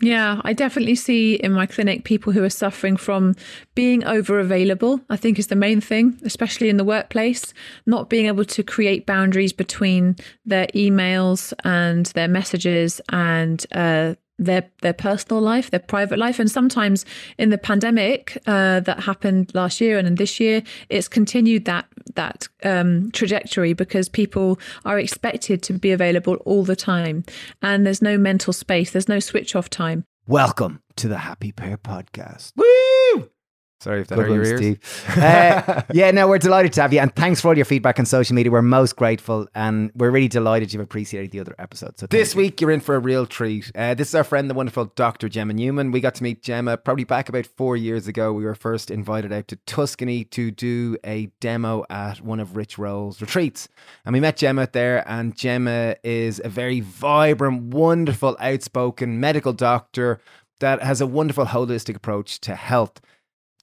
[0.00, 3.34] Yeah, I definitely see in my clinic people who are suffering from
[3.74, 7.54] being over available, I think is the main thing, especially in the workplace,
[7.86, 14.70] not being able to create boundaries between their emails and their messages and uh, their
[14.82, 17.04] their personal life, their private life, and sometimes
[17.38, 21.86] in the pandemic uh, that happened last year and in this year, it's continued that
[22.14, 27.24] that um, trajectory because people are expected to be available all the time,
[27.62, 30.04] and there's no mental space, there's no switch off time.
[30.26, 32.52] Welcome to the Happy Pear Podcast.
[32.56, 33.28] Woo!
[33.84, 34.60] Sorry if that Good hurt your one, ears.
[34.60, 35.04] Steve.
[35.24, 38.06] Uh, yeah, no, we're delighted to have you, and thanks for all your feedback on
[38.06, 38.50] social media.
[38.50, 42.00] We're most grateful, and we're really delighted you've appreciated the other episodes.
[42.00, 42.38] So This you.
[42.40, 43.70] week, you're in for a real treat.
[43.74, 45.28] Uh, this is our friend, the wonderful Dr.
[45.28, 45.92] Gemma Newman.
[45.92, 48.32] We got to meet Gemma probably back about four years ago.
[48.32, 52.78] We were first invited out to Tuscany to do a demo at one of Rich
[52.78, 53.68] Roll's retreats.
[54.06, 60.20] And we met Gemma there, and Gemma is a very vibrant, wonderful, outspoken medical doctor
[60.60, 63.00] that has a wonderful holistic approach to health.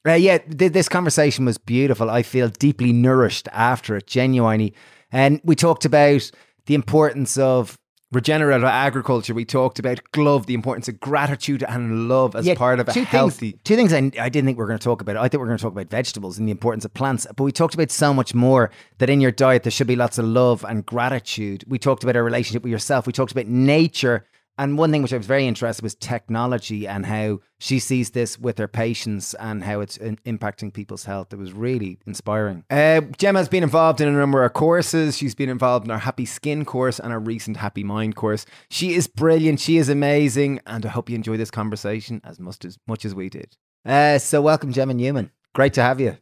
[0.07, 2.09] Uh, yeah, th- this conversation was beautiful.
[2.09, 4.73] I feel deeply nourished after it, genuinely.
[5.11, 6.29] And we talked about
[6.65, 7.77] the importance of
[8.13, 12.81] Regenerative agriculture, we talked about glove, the importance of gratitude and love as Yeah, part
[12.81, 13.51] of a two healthy.
[13.51, 15.15] Things, two things I, I didn't think we were going to talk about.
[15.15, 17.25] I think we are going to talk about vegetables and the importance of plants.
[17.33, 20.17] But we talked about so much more that in your diet there should be lots
[20.17, 21.63] of love and gratitude.
[21.69, 23.07] We talked about our relationship with yourself.
[23.07, 24.25] We talked about nature.
[24.57, 28.37] And one thing which I was very interested was technology and how she sees this
[28.37, 31.33] with her patients and how it's in, impacting people's health.
[31.33, 32.63] It was really inspiring.
[32.69, 35.17] Uh, Gemma's been involved in a number of courses.
[35.17, 38.45] She's been involved in our Happy Skin course and our recent Happy Mind course.
[38.69, 39.59] She is brilliant.
[39.59, 40.59] She is amazing.
[40.67, 43.57] And I hope you enjoy this conversation as much as, much as we did.
[43.85, 45.31] Uh, so welcome, Gemma Newman.
[45.53, 46.17] Great to have you.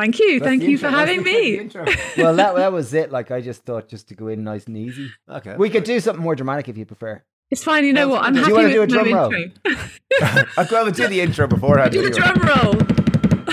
[0.00, 1.58] Thank you, thank you for having me.
[2.16, 3.12] well, that that was it.
[3.12, 5.10] Like I just thought, just to go in nice and easy.
[5.28, 5.56] Okay.
[5.56, 7.22] We could do something more dramatic if you prefer.
[7.50, 7.84] It's fine.
[7.84, 8.24] You know No, what?
[8.24, 9.32] I'm do you happy wanna with do a drum roll?
[9.34, 10.44] intro.
[10.56, 11.92] I'll go and do the intro beforehand.
[11.92, 12.74] do the drum roll.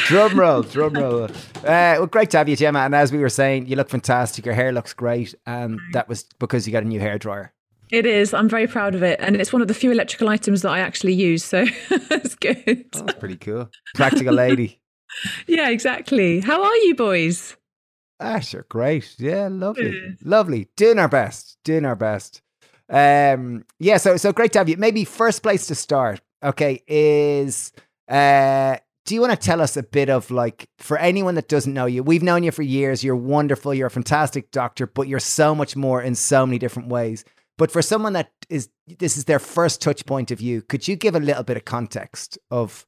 [0.07, 1.23] drum roll, drum roll.
[1.23, 1.29] Uh,
[1.63, 2.79] well, great to have you, Gemma.
[2.79, 4.45] And as we were saying, you look fantastic.
[4.45, 7.53] Your hair looks great, and that was because you got a new hair dryer.
[7.89, 8.33] It is.
[8.33, 10.79] I'm very proud of it, and it's one of the few electrical items that I
[10.79, 11.43] actually use.
[11.43, 12.85] So it's good.
[12.95, 13.69] Oh, that's pretty cool.
[13.95, 14.79] Practical lady.
[15.47, 16.41] Yeah, exactly.
[16.41, 17.55] How are you, boys?
[18.19, 19.15] Ah, sure, great.
[19.17, 20.67] Yeah, lovely, lovely.
[20.75, 22.41] Doing our best, doing our best.
[22.89, 23.97] Um, yeah.
[23.97, 24.77] So, so great to have you.
[24.77, 26.21] Maybe first place to start.
[26.43, 27.71] Okay, is
[28.07, 31.73] uh, do you want to tell us a bit of like for anyone that doesn't
[31.73, 32.03] know you?
[32.03, 33.03] We've known you for years.
[33.03, 33.73] You're wonderful.
[33.73, 37.25] You're a fantastic doctor, but you're so much more in so many different ways.
[37.57, 40.95] But for someone that is this is their first touch point of you, could you
[40.95, 42.85] give a little bit of context of,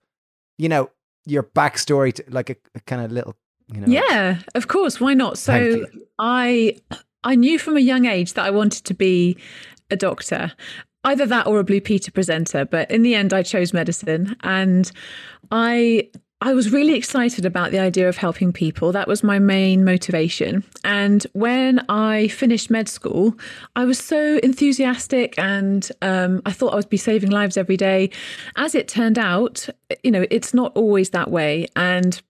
[0.58, 0.92] you know,
[1.26, 3.36] your backstory to like a, a kind of little,
[3.74, 3.88] you know?
[3.88, 5.00] Yeah, of course.
[5.00, 5.38] Why not?
[5.38, 5.86] So.
[6.20, 6.76] I
[7.24, 9.38] I knew from a young age that I wanted to be
[9.92, 10.52] a doctor.
[11.04, 14.92] Either that or a Blue Peter presenter, but in the end I chose medicine and
[15.52, 16.10] I
[16.42, 18.94] I was really excited about the idea of helping people.
[18.94, 20.64] That was my main motivation.
[20.86, 23.38] And when I finished med school,
[23.76, 28.12] I was so enthusiastic and um, I thought I would be saving lives every day.
[28.56, 29.68] As it turned out,
[30.02, 31.68] you know, it's not always that way.
[31.76, 32.22] And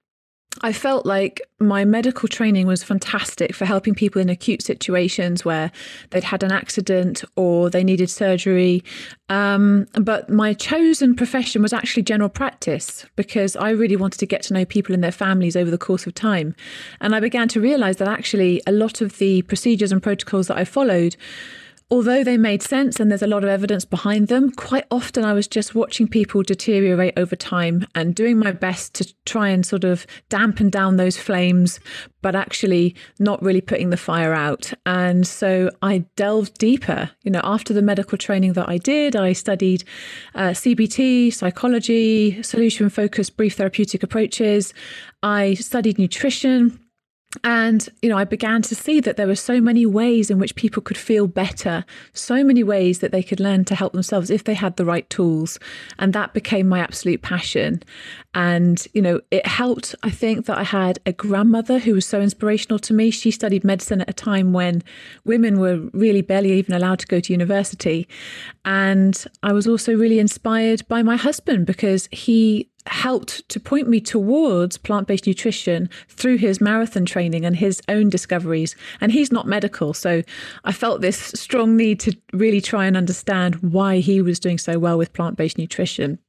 [0.62, 5.72] I felt like my medical training was fantastic for helping people in acute situations where
[6.10, 8.84] they'd had an accident or they needed surgery.
[9.30, 14.42] Um, but my chosen profession was actually general practice because I really wanted to get
[14.44, 16.56] to know people and their families over the course of time.
[17.00, 20.58] And I began to realize that actually a lot of the procedures and protocols that
[20.58, 21.16] I followed
[21.92, 25.34] although they made sense and there's a lot of evidence behind them, quite often I
[25.34, 29.84] was just watching people deteriorate over time and doing my best to try and sort
[29.84, 31.80] of dampen down those flames,
[32.22, 34.72] but actually not really putting the fire out.
[34.86, 37.10] And so I delved deeper.
[37.24, 39.84] You know, after the medical training that I did, I studied
[40.36, 44.74] uh, CBT, psychology, solution focused brief therapeutic approaches.
[45.24, 46.80] I studied nutrition.
[47.44, 50.56] And, you know, I began to see that there were so many ways in which
[50.56, 54.46] people could feel better, so many ways that they could learn to help themselves if
[54.46, 55.60] they had the right tools.
[56.00, 57.84] And that became my absolute passion.
[58.34, 62.20] And, you know, it helped, I think, that I had a grandmother who was so
[62.20, 63.12] inspirational to me.
[63.12, 64.82] She studied medicine at a time when
[65.24, 68.08] women were really barely even allowed to go to university.
[68.66, 74.00] And I was also really inspired by my husband because he helped to point me
[74.00, 78.76] towards plant based nutrition through his marathon training and his own discoveries.
[79.02, 79.94] And he's not medical.
[79.94, 80.24] So
[80.64, 84.80] I felt this strong need to really try and understand why he was doing so
[84.80, 86.20] well with plant based nutrition.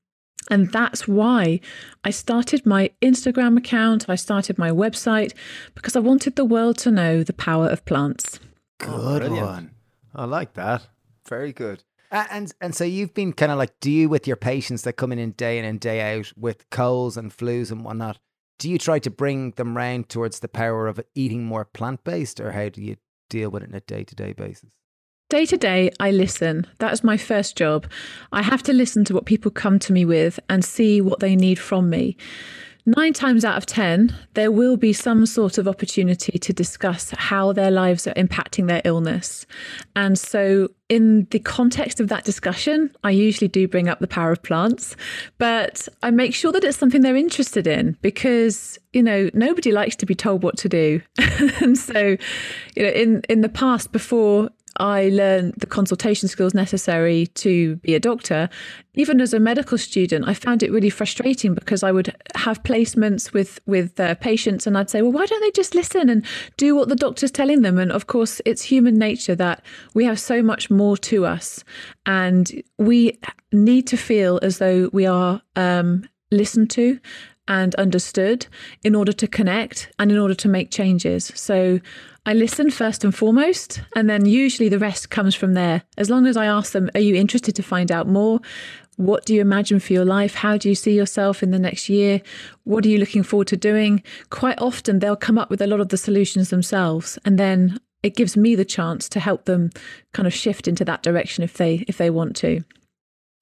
[0.51, 1.61] And that's why
[2.03, 5.33] I started my Instagram account, I started my website,
[5.75, 8.41] because I wanted the world to know the power of plants.
[8.83, 9.47] Oh, good brilliant.
[9.47, 9.71] one.
[10.15, 10.89] I like that.
[11.29, 11.85] Very good.
[12.11, 15.13] And and so you've been kind of like, do you with your patients that come
[15.13, 18.19] in in day in and day out with colds and flus and whatnot?
[18.59, 22.41] Do you try to bring them round towards the power of eating more plant based,
[22.41, 22.97] or how do you
[23.29, 24.71] deal with it on a day to day basis?
[25.31, 26.67] Day to day, I listen.
[26.79, 27.87] That's my first job.
[28.33, 31.37] I have to listen to what people come to me with and see what they
[31.37, 32.17] need from me.
[32.87, 37.53] Nine times out of 10, there will be some sort of opportunity to discuss how
[37.53, 39.47] their lives are impacting their illness.
[39.95, 44.33] And so, in the context of that discussion, I usually do bring up the power
[44.33, 44.97] of plants,
[45.39, 49.95] but I make sure that it's something they're interested in because, you know, nobody likes
[49.97, 51.01] to be told what to do.
[51.61, 52.17] and so,
[52.75, 57.95] you know, in, in the past, before I learned the consultation skills necessary to be
[57.95, 58.49] a doctor.
[58.95, 63.33] Even as a medical student, I found it really frustrating because I would have placements
[63.33, 66.25] with with uh, patients, and I'd say, "Well, why don't they just listen and
[66.57, 69.65] do what the doctor's telling them?" And of course, it's human nature that
[69.95, 71.65] we have so much more to us,
[72.07, 73.19] and we
[73.53, 76.99] need to feel as though we are um, listened to
[77.49, 78.47] and understood
[78.85, 81.33] in order to connect and in order to make changes.
[81.35, 81.81] So
[82.27, 85.83] I listen first and foremost, and then usually the rest comes from there.
[85.97, 88.41] As long as I ask them, Are you interested to find out more?
[88.97, 90.35] What do you imagine for your life?
[90.35, 92.21] How do you see yourself in the next year?
[92.65, 94.03] What are you looking forward to doing?
[94.29, 98.17] Quite often, they'll come up with a lot of the solutions themselves, and then it
[98.17, 99.71] gives me the chance to help them
[100.13, 102.61] kind of shift into that direction if they if they want to.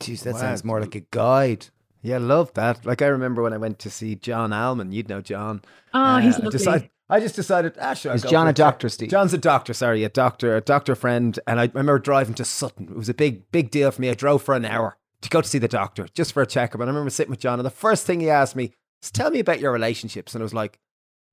[0.00, 0.40] Jeez, that wow.
[0.40, 1.66] sounds more like a guide.
[2.02, 2.86] Yeah, love that.
[2.86, 4.92] Like I remember when I went to see John Allman.
[4.92, 5.62] You'd know John.
[5.92, 6.90] Oh, uh, he's lovely.
[7.10, 8.12] I just decided, ah, sure.
[8.12, 9.08] Is John a doctor, Steve?
[9.08, 11.38] John's a doctor, sorry, a doctor, a doctor friend.
[11.46, 12.88] And I remember driving to Sutton.
[12.90, 14.10] It was a big, big deal for me.
[14.10, 16.80] I drove for an hour to go to see the doctor just for a checkup.
[16.80, 19.30] And I remember sitting with John, and the first thing he asked me is, Tell
[19.30, 20.34] me about your relationships.
[20.34, 20.78] And I was like,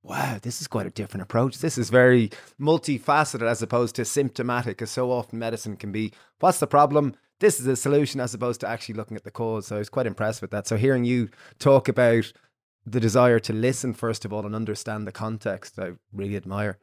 [0.01, 1.57] Wow, this is quite a different approach.
[1.57, 2.29] This is very
[2.61, 6.13] multifaceted as opposed to symptomatic, as so often medicine can be.
[6.39, 7.15] What's the problem?
[7.39, 9.67] This is a solution as opposed to actually looking at the cause.
[9.67, 10.67] So I was quite impressed with that.
[10.67, 11.29] So hearing you
[11.59, 12.31] talk about
[12.85, 16.77] the desire to listen first of all and understand the context i really admire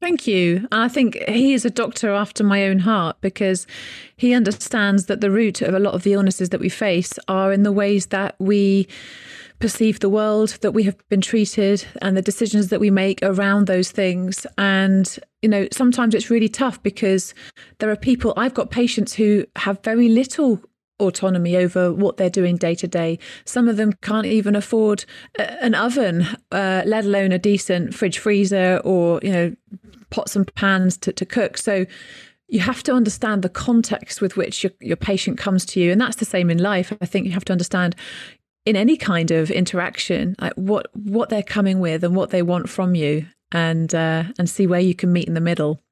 [0.00, 0.66] Thank you.
[0.72, 3.68] I think he is a doctor after my own heart because
[4.16, 7.52] he understands that the root of a lot of the illnesses that we face are
[7.52, 8.88] in the ways that we
[9.62, 13.66] perceive the world, that we have been treated, and the decisions that we make around
[13.66, 14.44] those things.
[14.58, 17.32] And, you know, sometimes it's really tough because
[17.78, 20.60] there are people, I've got patients who have very little
[20.98, 23.18] autonomy over what they're doing day to day.
[23.44, 25.04] Some of them can't even afford
[25.38, 29.56] an oven, uh, let alone a decent fridge freezer or you know
[30.10, 31.56] pots and pans to, to cook.
[31.56, 31.86] So
[32.48, 36.00] you have to understand the context with which your, your patient comes to you, and
[36.00, 36.92] that's the same in life.
[37.00, 37.96] I think you have to understand
[38.64, 42.68] in any kind of interaction like what what they're coming with and what they want
[42.68, 45.82] from you, and uh, and see where you can meet in the middle.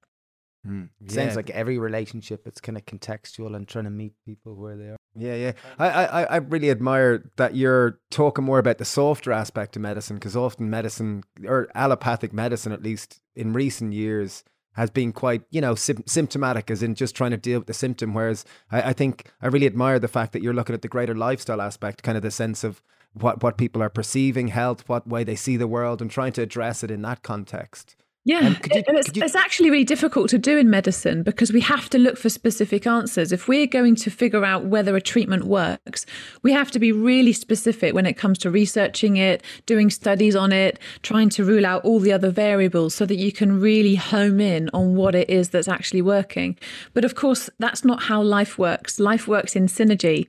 [0.67, 0.91] Mm.
[1.01, 1.13] Yeah.
[1.13, 4.89] Sounds like every relationship it's kind of contextual and trying to meet people where they
[4.89, 4.97] are.
[5.17, 5.53] Yeah, yeah.
[5.79, 10.17] I, I, I really admire that you're talking more about the softer aspect of medicine
[10.17, 14.45] because often medicine or allopathic medicine, at least in recent years,
[14.75, 17.75] has been quite, you know, sim- symptomatic, as in just trying to deal with the
[17.75, 18.15] symptom.
[18.15, 21.15] Whereas I, I think I really admire the fact that you're looking at the greater
[21.15, 22.83] lifestyle aspect, kind of the sense of
[23.13, 26.43] what what people are perceiving health, what way they see the world, and trying to
[26.43, 27.97] address it in that context.
[28.25, 29.23] Yeah, um, you, and it's, you...
[29.23, 32.87] it's, actually really difficult to do in medicine because we have to look for specific
[32.87, 33.33] answers.
[33.33, 36.05] If we're going to figure out whether a treatment works,
[36.43, 40.53] we have to be really specific when it comes to researching it, doing studies on
[40.53, 44.39] it, trying to rule out all the other variables so that you can really home
[44.39, 46.59] in on what it is that's actually working.
[46.93, 49.01] But of course, that's not how life works.
[49.01, 50.29] Life works in synergy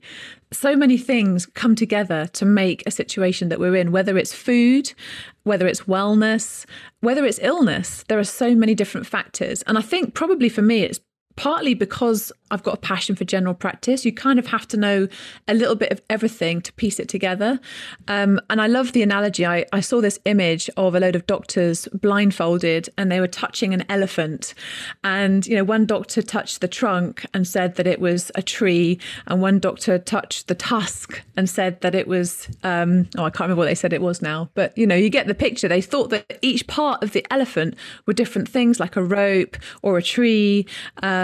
[0.52, 4.92] so many things come together to make a situation that we're in, whether it's food,
[5.44, 6.64] whether it's wellness,
[7.00, 8.04] whether it's illness.
[8.08, 9.62] There are so many different factors.
[9.62, 11.00] And I think probably for me, it's
[11.36, 14.04] partly because I've got a passion for general practice.
[14.04, 15.08] You kind of have to know
[15.48, 17.58] a little bit of everything to piece it together.
[18.08, 19.46] Um, and I love the analogy.
[19.46, 23.72] I, I saw this image of a load of doctors blindfolded and they were touching
[23.72, 24.52] an elephant.
[25.02, 29.00] And, you know, one doctor touched the trunk and said that it was a tree.
[29.26, 33.40] And one doctor touched the tusk and said that it was, um, oh, I can't
[33.40, 34.50] remember what they said it was now.
[34.54, 35.68] But, you know, you get the picture.
[35.68, 39.96] They thought that each part of the elephant were different things, like a rope or
[39.96, 40.66] a tree.
[41.02, 41.21] Um,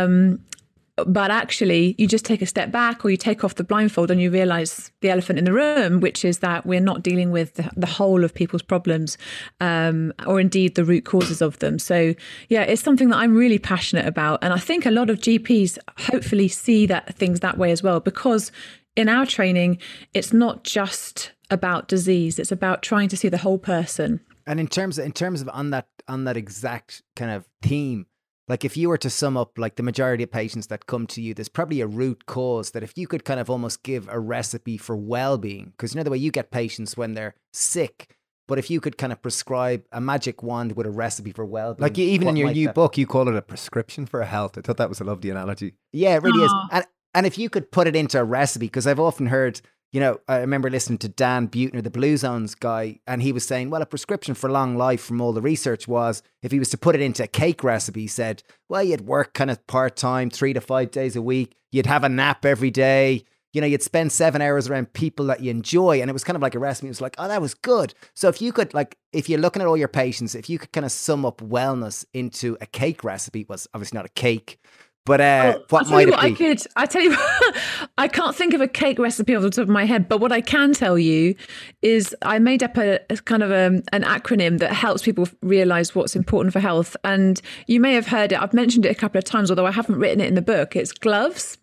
[1.07, 4.21] but actually you just take a step back or you take off the blindfold and
[4.21, 7.71] you realize the elephant in the room which is that we're not dealing with the,
[7.77, 9.17] the whole of people's problems
[9.61, 11.79] um, or indeed the root causes of them.
[11.79, 12.15] So
[12.49, 14.43] yeah it's something that i'm really passionate about.
[14.43, 18.01] And i think a lot of gps hopefully see that things that way as well
[18.01, 18.51] because
[18.97, 19.79] in our training
[20.15, 22.39] it's not just about disease.
[22.39, 24.21] It's about trying to see the whole person.
[24.47, 28.07] And in terms of, in terms of on that on that exact kind of theme
[28.49, 31.21] like if you were to sum up like the majority of patients that come to
[31.23, 34.19] you, there's probably a root cause that if you could kind of almost give a
[34.19, 38.15] recipe for well-being, because you know the way you get patients when they're sick,
[38.47, 41.83] but if you could kind of prescribe a magic wand with a recipe for well-being,
[41.83, 44.57] Like even in your new that- book, you call it a prescription for health.
[44.57, 45.75] I thought that was a lovely analogy.
[45.93, 46.53] Yeah, it really is.
[46.73, 50.01] And and if you could put it into a recipe, because I've often heard, you
[50.01, 53.71] know, I remember listening to Dan Buettner, the Blue Zones guy, and he was saying,
[53.71, 56.79] well, a prescription for long life from all the research was if he was to
[56.79, 60.29] put it into a cake recipe, he said, well, you'd work kind of part time,
[60.29, 63.25] three to five days a week, you'd have a nap every day.
[63.55, 66.03] You know, you'd spend seven hours around people that you enjoy.
[66.03, 66.87] And it was kind of like a recipe.
[66.87, 67.95] It was like, oh, that was good.
[68.13, 70.71] So if you could, like, if you're looking at all your patients, if you could
[70.73, 74.61] kind of sum up wellness into a cake recipe, was obviously not a cake,
[75.09, 76.27] but uh, Well, what might what, be?
[76.27, 76.63] I could.
[76.77, 77.17] I tell you,
[77.99, 80.07] I can't think of a cake recipe off the top of my head.
[80.07, 81.35] But what I can tell you
[81.81, 85.95] is, I made up a, a kind of a, an acronym that helps people realize
[85.95, 86.95] what's important for health.
[87.05, 88.41] And you may have heard it.
[88.41, 90.77] I've mentioned it a couple of times, although I haven't written it in the book.
[90.77, 91.57] It's gloves.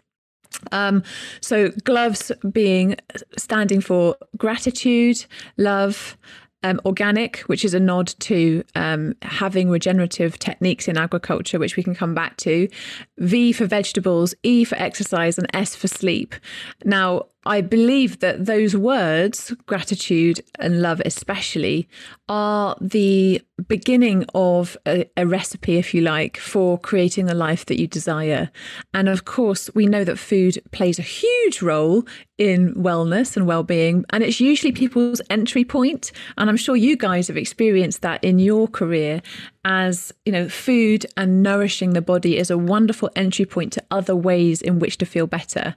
[0.71, 1.03] Um,
[1.39, 2.95] so gloves being
[3.37, 5.23] standing for gratitude,
[5.57, 6.17] love,
[6.65, 11.83] um, organic, which is a nod to um, having regenerative techniques in agriculture, which we
[11.83, 12.67] can come back to.
[13.19, 16.33] V for vegetables, E for exercise, and S for sleep.
[16.83, 21.87] Now, I believe that those words, gratitude and love especially,
[22.27, 27.79] are the beginning of a, a recipe, if you like, for creating the life that
[27.79, 28.49] you desire.
[28.93, 32.05] And of course, we know that food plays a huge role
[32.37, 37.29] in wellness and well-being and it's usually people's entry point and i'm sure you guys
[37.29, 39.21] have experienced that in your career
[39.63, 44.15] as you know food and nourishing the body is a wonderful entry point to other
[44.15, 45.75] ways in which to feel better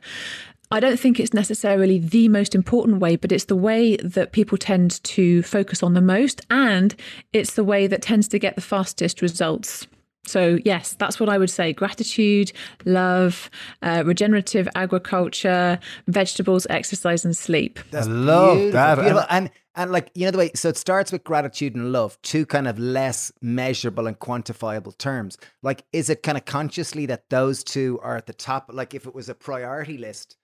[0.70, 4.58] I don't think it's necessarily the most important way, but it's the way that people
[4.58, 6.94] tend to focus on the most, and
[7.32, 9.86] it's the way that tends to get the fastest results.
[10.26, 12.52] So, yes, that's what I would say gratitude,
[12.84, 17.78] love, uh, regenerative agriculture, vegetables, exercise, and sleep.
[17.94, 18.94] I love Beautiful, that.
[18.96, 19.24] beautiful.
[19.30, 22.44] And and like you know the way so it starts with gratitude and love, two
[22.44, 25.38] kind of less measurable and quantifiable terms.
[25.62, 28.70] Like, is it kind of consciously that those two are at the top?
[28.70, 30.36] Like, if it was a priority list,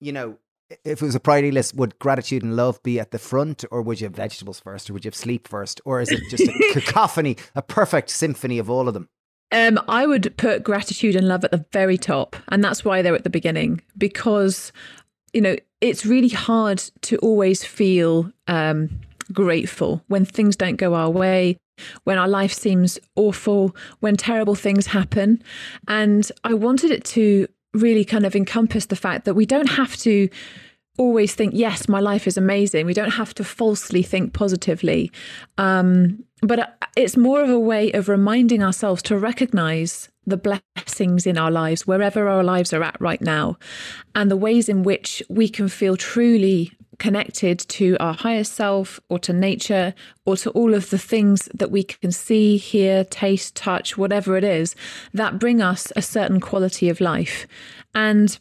[0.00, 0.38] you know,
[0.84, 3.82] if it was a priority list, would gratitude and love be at the front, or
[3.82, 6.44] would you have vegetables first, or would you have sleep first, or is it just
[6.44, 9.08] a cacophony, a perfect symphony of all of them?
[9.50, 13.14] Um, I would put gratitude and love at the very top, and that's why they're
[13.14, 14.72] at the beginning because
[15.32, 19.00] you know it's really hard to always feel um,
[19.32, 21.56] grateful when things don't go our way,
[22.04, 25.42] when our life seems awful, when terrible things happen,
[25.86, 29.96] and I wanted it to really kind of encompass the fact that we don't have
[29.98, 30.28] to
[30.98, 32.84] always think, yes, my life is amazing.
[32.84, 35.10] We don't have to falsely think positively.
[35.56, 36.66] Um, but uh,
[36.96, 41.86] it's more of a way of reminding ourselves to recognize the blessings in our lives,
[41.86, 43.56] wherever our lives are at right now,
[44.14, 49.18] and the ways in which we can feel truly connected to our higher self or
[49.20, 53.96] to nature or to all of the things that we can see, hear, taste, touch,
[53.96, 54.74] whatever it is,
[55.14, 57.46] that bring us a certain quality of life.
[57.94, 58.38] And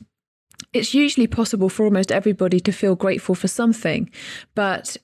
[0.73, 4.09] it's usually possible for almost everybody to feel grateful for something,
[4.55, 4.97] but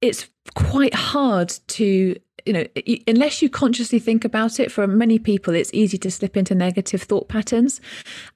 [0.00, 2.16] it's quite hard to
[2.48, 2.66] you know
[3.06, 7.02] unless you consciously think about it for many people it's easy to slip into negative
[7.02, 7.80] thought patterns.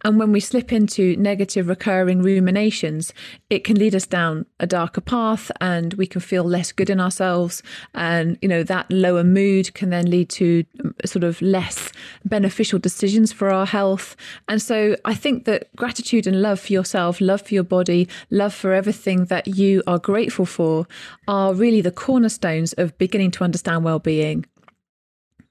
[0.05, 3.13] And when we slip into negative recurring ruminations
[3.51, 7.01] it can lead us down a darker path and we can feel less good in
[7.01, 7.63] ourselves.
[7.95, 11.91] And you know that lower mood can then lead to um, sort of less
[12.25, 14.15] beneficial decisions for our health.
[14.49, 18.53] And so i think that gratitude and love for yourself love for your body love
[18.53, 20.87] for everything that you are grateful for
[21.29, 24.45] are really the cornerstones of beginning to understand well-being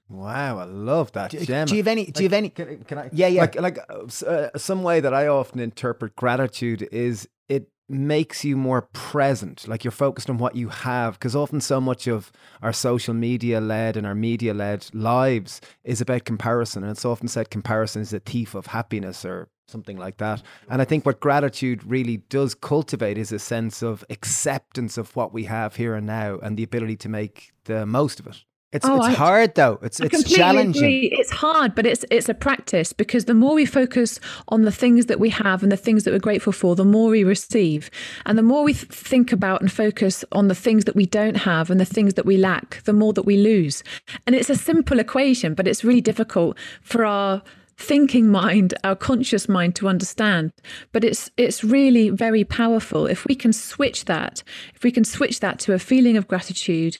[0.08, 1.30] Wow, I love that.
[1.30, 1.64] Do, Gemma.
[1.64, 2.04] do you have any?
[2.04, 2.50] Do you have any?
[2.50, 3.08] Can, can I?
[3.14, 3.40] Yeah, yeah.
[3.40, 8.54] Like, like uh, uh, some way that I often interpret gratitude is it makes you
[8.54, 9.66] more present.
[9.66, 12.30] Like you're focused on what you have, because often so much of
[12.60, 17.26] our social media led and our media led lives is about comparison, and it's often
[17.26, 20.42] said comparison is a thief of happiness or something like that.
[20.68, 25.32] And I think what gratitude really does cultivate is a sense of acceptance of what
[25.32, 28.44] we have here and now, and the ability to make the most of it.
[28.72, 29.78] It's Oh, it's I- hard though.
[29.82, 30.82] It's I it's challenging.
[30.82, 31.10] agree.
[31.12, 35.06] It's hard, but it's it's a practice because the more we focus on the things
[35.06, 37.90] that we have and the things that we're grateful for, the more we receive,
[38.24, 41.36] and the more we th- think about and focus on the things that we don't
[41.36, 43.84] have and the things that we lack, the more that we lose.
[44.26, 47.42] And it's a simple equation, but it's really difficult for our
[47.82, 50.52] thinking mind our conscious mind to understand.
[50.92, 53.06] But it's it's really very powerful.
[53.06, 54.42] If we can switch that
[54.74, 56.98] if we can switch that to a feeling of gratitude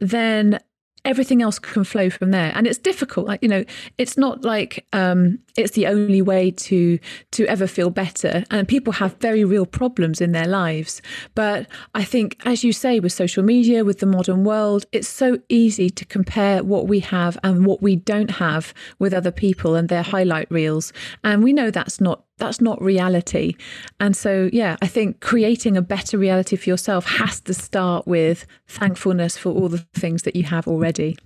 [0.00, 0.58] then
[1.04, 2.52] everything else can flow from there.
[2.54, 3.64] And it's difficult like you know
[3.98, 6.98] it's not like um, it's the only way to
[7.32, 8.44] to ever feel better.
[8.50, 11.02] And people have very real problems in their lives.
[11.34, 15.38] But i think as you say with social media with the modern world it's so
[15.48, 19.88] easy to compare what we have and what we don't have with other people and
[19.88, 20.92] their highlight reels.
[21.24, 23.54] And we know that's not that's not reality
[24.00, 28.46] and so yeah i think creating a better reality for yourself has to start with
[28.66, 31.16] thankfulness for all the things that you have already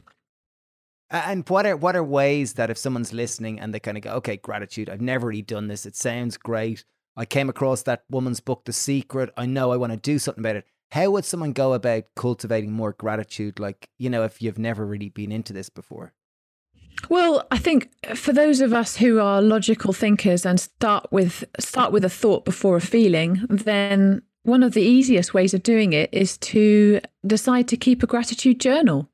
[1.10, 4.10] and what are what are ways that if someone's listening and they kind of go,
[4.14, 5.86] okay, gratitude, I've never really done this.
[5.86, 6.84] It sounds great.
[7.16, 9.30] I came across that woman's book, The Secret.
[9.36, 10.66] I know I want to do something about it.
[10.90, 13.58] How would someone go about cultivating more gratitude?
[13.58, 16.12] Like, you know, if you've never really been into this before?
[17.08, 21.92] Well, I think for those of us who are logical thinkers and start with start
[21.92, 26.08] with a thought before a feeling, then one of the easiest ways of doing it
[26.12, 29.08] is to decide to keep a gratitude journal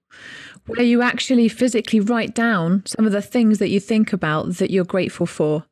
[0.66, 4.70] where you actually physically write down some of the things that you think about that
[4.70, 5.64] you're grateful for.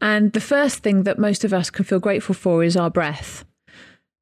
[0.00, 3.44] And the first thing that most of us can feel grateful for is our breath.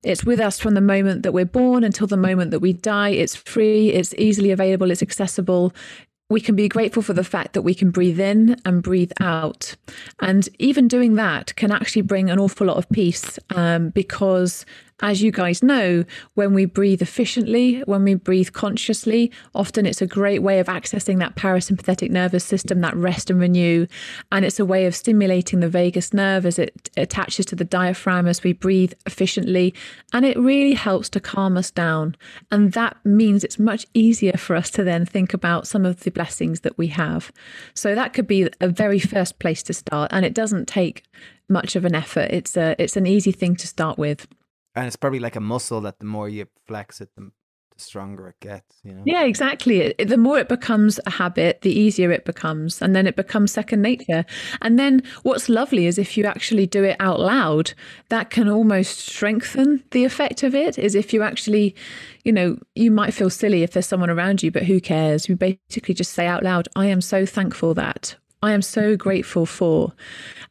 [0.03, 3.11] It's with us from the moment that we're born until the moment that we die.
[3.11, 5.75] It's free, it's easily available, it's accessible.
[6.31, 9.77] We can be grateful for the fact that we can breathe in and breathe out.
[10.21, 14.65] And even doing that can actually bring an awful lot of peace um, because
[15.03, 16.05] as you guys know,
[16.35, 21.19] when we breathe efficiently, when we breathe consciously, often it's a great way of accessing
[21.19, 23.87] that parasympathetic nervous system, that rest and renew.
[24.31, 28.27] And it's a way of stimulating the vagus nerve as it attaches to the diaphragm
[28.27, 29.75] as we breathe efficiently.
[30.13, 32.17] And it really helps to calm us down.
[32.51, 36.11] And that means it's much easier for us to then think about some of the
[36.11, 37.33] blessings that we have.
[37.75, 40.13] So that could be a very first place to start.
[40.13, 41.05] And it doesn't take
[41.49, 42.31] much of an effort.
[42.31, 44.27] It's a it's an easy thing to start with
[44.75, 47.31] and it's probably like a muscle that the more you flex it, the,
[47.81, 48.77] stronger it gets.
[48.85, 49.03] You know?
[49.05, 49.95] Yeah, exactly.
[49.99, 53.83] The more it becomes a habit, the easier it becomes, and then it becomes second
[53.83, 54.25] nature.
[54.61, 57.73] And then what's lovely is if you actually do it out loud,
[58.11, 60.79] that can almost strengthen the effect of it.
[60.79, 61.75] Is if you actually,
[62.25, 65.29] you know, you might feel silly if there's someone around you, but who cares?
[65.29, 69.45] You basically just say out loud, "I am so thankful that." I am so grateful
[69.45, 69.93] for.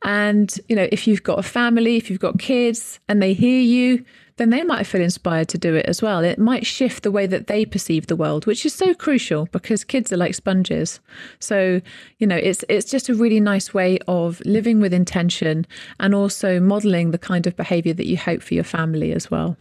[0.03, 3.59] And, you know, if you've got a family, if you've got kids and they hear
[3.59, 4.05] you,
[4.37, 6.23] then they might feel inspired to do it as well.
[6.23, 9.83] It might shift the way that they perceive the world, which is so crucial because
[9.83, 11.01] kids are like sponges.
[11.39, 11.81] So,
[12.19, 15.67] you know, it's it's just a really nice way of living with intention
[15.99, 19.57] and also modeling the kind of behavior that you hope for your family as well.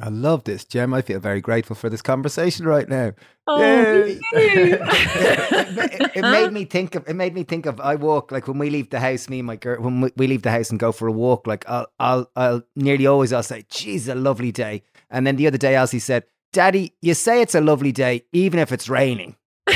[0.00, 0.92] I love this, Jem.
[0.92, 3.12] I feel very grateful for this conversation right now.
[3.46, 4.20] Oh, it,
[6.16, 7.08] it, made me think of.
[7.08, 7.78] It made me think of.
[7.78, 9.28] I walk like when we leave the house.
[9.28, 9.80] Me and my girl.
[9.80, 13.06] When we leave the house and go for a walk, like I'll, I'll, I'll nearly
[13.06, 16.94] always I'll say, "Geez, a lovely day." And then the other day, Elsie said, "Daddy,
[17.00, 19.36] you say it's a lovely day, even if it's raining."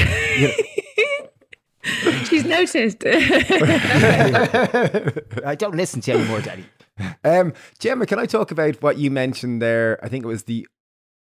[2.24, 3.04] She's noticed.
[5.46, 6.64] I don't listen to you anymore, Daddy.
[7.24, 9.98] Um, Gemma, can I talk about what you mentioned there?
[10.02, 10.66] I think it was the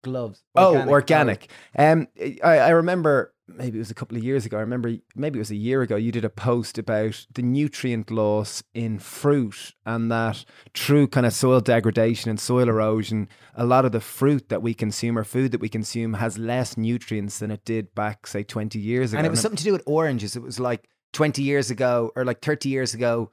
[0.03, 0.43] gloves.
[0.57, 0.87] Organic.
[0.87, 1.51] Oh, organic.
[1.77, 2.09] Um,
[2.45, 4.57] I, I remember maybe it was a couple of years ago.
[4.57, 5.97] I remember maybe it was a year ago.
[5.97, 11.33] You did a post about the nutrient loss in fruit and that through kind of
[11.33, 15.53] soil degradation and soil erosion, a lot of the fruit that we consume or food
[15.53, 19.19] that we consume has less nutrients than it did back, say, twenty years ago.
[19.19, 20.37] And it was something to do with oranges.
[20.37, 23.31] It was like twenty years ago or like thirty years ago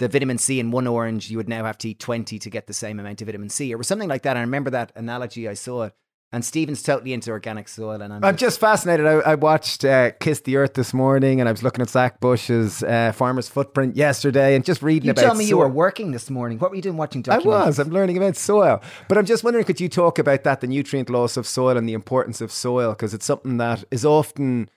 [0.00, 2.66] the vitamin C in one orange, you would now have to eat 20 to get
[2.66, 4.36] the same amount of vitamin C, or something like that.
[4.36, 5.94] I remember that analogy, I saw it.
[6.32, 9.04] And Stephen's totally into organic soil, and I'm, I'm just, just, fascinated.
[9.04, 12.20] I, I watched uh, Kiss the Earth this morning, and I was looking at Zach
[12.20, 15.22] Bush's uh, Farmer's Footprint yesterday, and just reading you about.
[15.22, 15.50] You told me soil.
[15.50, 16.60] you were working this morning.
[16.60, 17.62] What were you doing watching documentaries?
[17.62, 17.78] I was.
[17.80, 21.10] I'm learning about soil, but I'm just wondering, could you talk about that, the nutrient
[21.10, 24.70] loss of soil and the importance of soil, because it's something that is often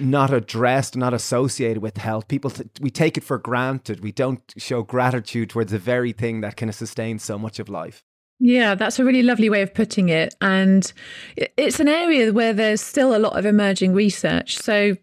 [0.00, 2.28] not addressed, not associated with health.
[2.28, 4.00] People, th- we take it for granted.
[4.00, 8.04] We don't show gratitude towards the very thing that can sustain so much of life.
[8.40, 10.34] Yeah, that's a really lovely way of putting it.
[10.40, 10.92] And
[11.36, 14.56] it's an area where there's still a lot of emerging research.
[14.58, 14.96] So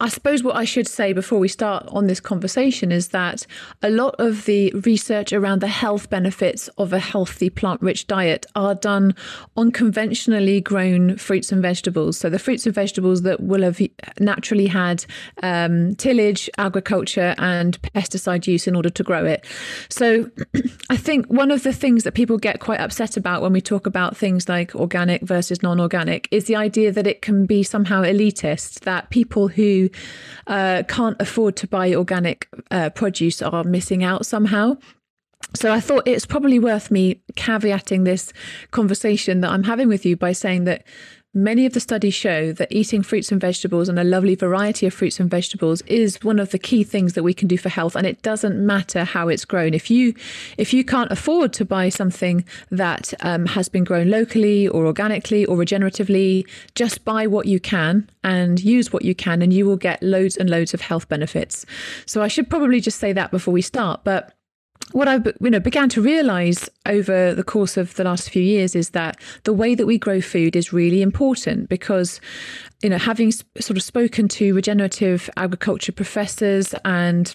[0.00, 3.46] I suppose what I should say before we start on this conversation is that
[3.82, 8.46] a lot of the research around the health benefits of a healthy plant rich diet
[8.54, 9.14] are done
[9.56, 12.18] on conventionally grown fruits and vegetables.
[12.18, 13.80] So, the fruits and vegetables that will have
[14.18, 15.04] naturally had
[15.42, 19.44] um, tillage, agriculture, and pesticide use in order to grow it.
[19.88, 20.30] So,
[20.90, 23.86] I think one of the things that people get quite upset about when we talk
[23.86, 28.02] about things like organic versus non organic is the idea that it can be somehow
[28.02, 29.73] elitist, that people who
[30.46, 34.76] uh, can't afford to buy organic uh, produce are missing out somehow.
[35.54, 38.32] So I thought it's probably worth me caveating this
[38.70, 40.84] conversation that I'm having with you by saying that
[41.34, 44.94] many of the studies show that eating fruits and vegetables and a lovely variety of
[44.94, 47.96] fruits and vegetables is one of the key things that we can do for health
[47.96, 49.74] and it doesn't matter how it's grown.
[49.74, 50.14] If you
[50.56, 55.44] if you can't afford to buy something that um, has been grown locally or organically
[55.44, 59.76] or regeneratively just buy what you can and use what you can and you will
[59.76, 61.66] get loads and loads of health benefits.
[62.06, 64.32] So i should probably just say that before we start but
[64.94, 68.76] what I you know began to realize over the course of the last few years
[68.76, 72.20] is that the way that we grow food is really important because
[72.80, 77.34] you know having sort of spoken to regenerative agriculture professors and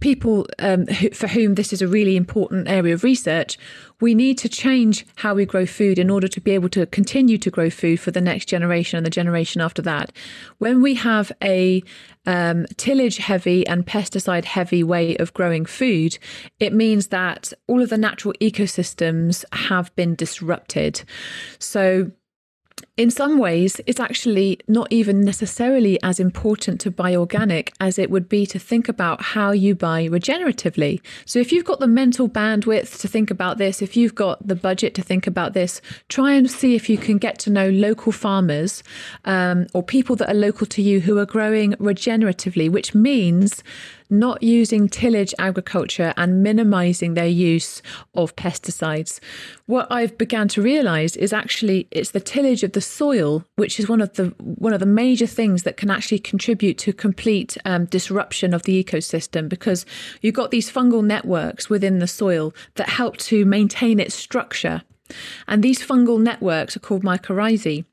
[0.00, 3.58] people um, who, for whom this is a really important area of research,
[4.00, 7.38] we need to change how we grow food in order to be able to continue
[7.38, 10.12] to grow food for the next generation and the generation after that.
[10.58, 11.82] When we have a
[12.26, 16.18] um, tillage heavy and pesticide heavy way of growing food,
[16.58, 21.02] it means that all of the natural ecosystems have been disrupted.
[21.58, 22.10] So,
[23.02, 28.12] in some ways, it's actually not even necessarily as important to buy organic as it
[28.12, 31.00] would be to think about how you buy regeneratively.
[31.24, 34.54] So, if you've got the mental bandwidth to think about this, if you've got the
[34.54, 38.12] budget to think about this, try and see if you can get to know local
[38.12, 38.84] farmers
[39.24, 43.64] um, or people that are local to you who are growing regeneratively, which means
[44.12, 47.82] not using tillage agriculture and minimizing their use
[48.14, 49.18] of pesticides.
[49.66, 53.88] What I've began to realize is actually it's the tillage of the soil which is
[53.88, 57.86] one of the one of the major things that can actually contribute to complete um,
[57.86, 59.86] disruption of the ecosystem because
[60.20, 64.82] you've got these fungal networks within the soil that help to maintain its structure.
[65.48, 67.84] And these fungal networks are called mycorrhizae.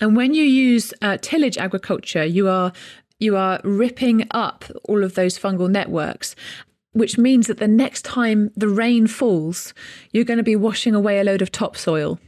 [0.00, 2.72] And when you use uh, tillage agriculture, you are
[3.22, 6.34] you are ripping up all of those fungal networks
[6.92, 9.74] which means that the next time the rain falls,
[10.12, 12.18] you're going to be washing away a load of topsoil.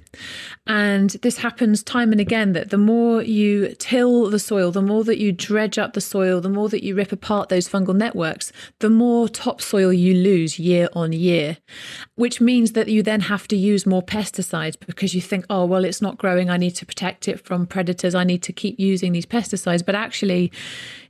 [0.67, 5.05] And this happens time and again that the more you till the soil, the more
[5.05, 8.51] that you dredge up the soil, the more that you rip apart those fungal networks,
[8.79, 11.59] the more topsoil you lose year on year,
[12.15, 15.85] which means that you then have to use more pesticides because you think, oh, well,
[15.85, 16.49] it's not growing.
[16.49, 18.15] I need to protect it from predators.
[18.15, 19.85] I need to keep using these pesticides.
[19.85, 20.51] But actually,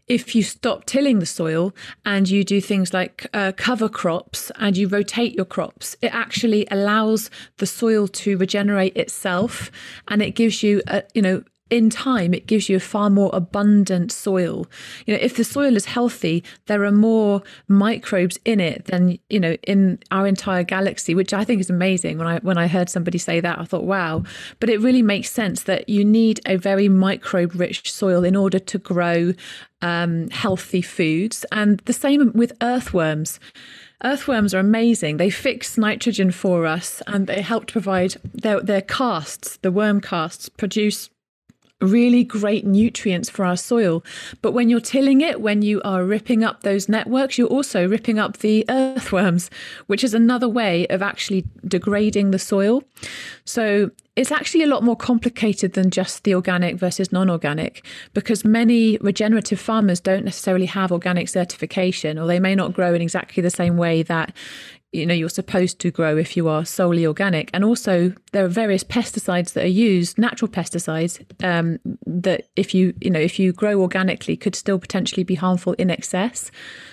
[0.07, 1.73] if you stop tilling the soil
[2.05, 6.67] and you do things like uh, cover crops and you rotate your crops, it actually
[6.71, 9.71] allows the soil to regenerate itself
[10.09, 13.31] and it gives you, a, you know, in time, it gives you a far more
[13.33, 14.67] abundant soil.
[15.07, 19.41] You know, if the soil is healthy, there are more microbes in it than you
[19.41, 22.19] know in our entire galaxy, which I think is amazing.
[22.19, 24.25] When I when I heard somebody say that, I thought, wow.
[24.61, 28.79] But it really makes sense that you need a very microbe-rich soil in order to
[28.79, 29.33] grow
[29.81, 33.41] um, healthy foods, and the same with earthworms.
[34.03, 35.17] Earthworms are amazing.
[35.17, 40.03] They fix nitrogen for us and they help to provide their, their casts, the worm
[40.03, 41.09] casts, produce
[41.81, 44.05] really great nutrients for our soil.
[44.43, 48.19] But when you're tilling it, when you are ripping up those networks, you're also ripping
[48.19, 49.51] up the earthworms,
[49.87, 52.83] which is another way of actually degrading the soil.
[53.45, 58.45] So it's actually a lot more complicated than just the organic versus non organic because
[58.45, 63.43] many regenerative farmers don't necessarily have organic certification or they may not grow in exactly
[63.43, 64.33] the same way that
[64.95, 67.51] you know you're supposed to grow if you are solely organic.
[67.53, 72.95] And also there are various pesticides that are used natural pesticides um, that if you
[73.01, 76.51] you know if you grow organically could still potentially be harmful in excess.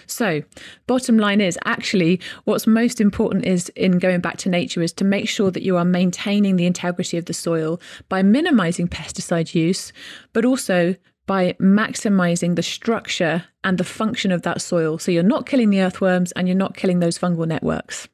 [0.08, 0.42] So
[0.88, 5.06] bottom line is actually what's most important is in going back to nature is to
[5.06, 9.94] make sure that you are maintaining the integrity of the soil by minimizing pesticide use
[10.34, 10.96] but also
[11.28, 14.98] by maximizing the structure and the function of that soil.
[14.98, 18.08] So you're not killing the earthworms and you're not killing those fungal networks.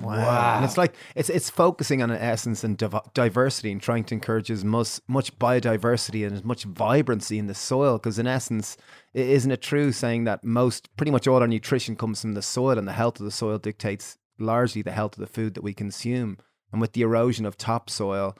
[0.00, 0.16] Wow.
[0.16, 0.56] wow.
[0.56, 4.14] And it's like it's it's focusing on an essence and div- diversity and trying to
[4.14, 8.76] encourage as much much biodiversity and as much vibrancy in the soil because in essence
[9.12, 12.76] isn't it true saying that most pretty much all our nutrition comes from the soil
[12.76, 15.72] and the health of the soil dictates largely the health of the food that we
[15.72, 16.38] consume
[16.72, 18.36] and with the erosion of topsoil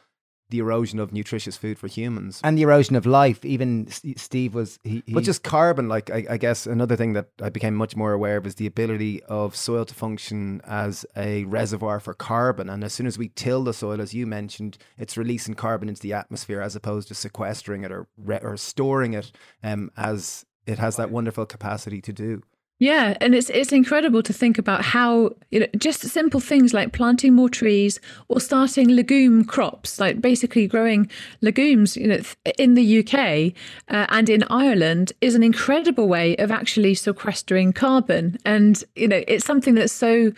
[0.51, 3.45] the erosion of nutritious food for humans and the erosion of life.
[3.45, 5.89] Even Steve was, he, he but just carbon.
[5.89, 8.67] Like I, I, guess another thing that I became much more aware of is the
[8.67, 12.69] ability of soil to function as a reservoir for carbon.
[12.69, 16.03] And as soon as we till the soil, as you mentioned, it's releasing carbon into
[16.03, 18.07] the atmosphere as opposed to sequestering it or
[18.43, 22.43] or storing it, um, as it has that wonderful capacity to do.
[22.81, 26.93] Yeah, and it's it's incredible to think about how you know just simple things like
[26.93, 31.09] planting more trees or starting legume crops, like basically growing
[31.41, 32.21] legumes, you know,
[32.59, 33.53] in the UK
[33.89, 39.23] uh, and in Ireland is an incredible way of actually sequestering carbon, and you know
[39.29, 40.33] it's something that's so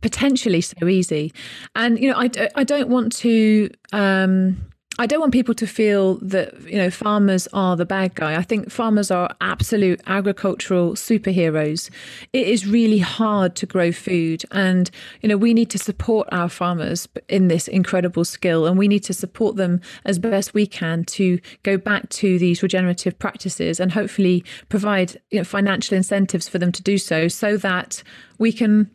[0.00, 1.32] potentially so easy,
[1.74, 3.70] and you know I I don't want to.
[3.92, 8.36] Um, I don't want people to feel that you know farmers are the bad guy.
[8.36, 11.90] I think farmers are absolute agricultural superheroes.
[12.32, 16.48] It is really hard to grow food, and you know we need to support our
[16.48, 21.04] farmers in this incredible skill, and we need to support them as best we can
[21.04, 26.58] to go back to these regenerative practices, and hopefully provide you know, financial incentives for
[26.58, 28.02] them to do so, so that
[28.38, 28.90] we can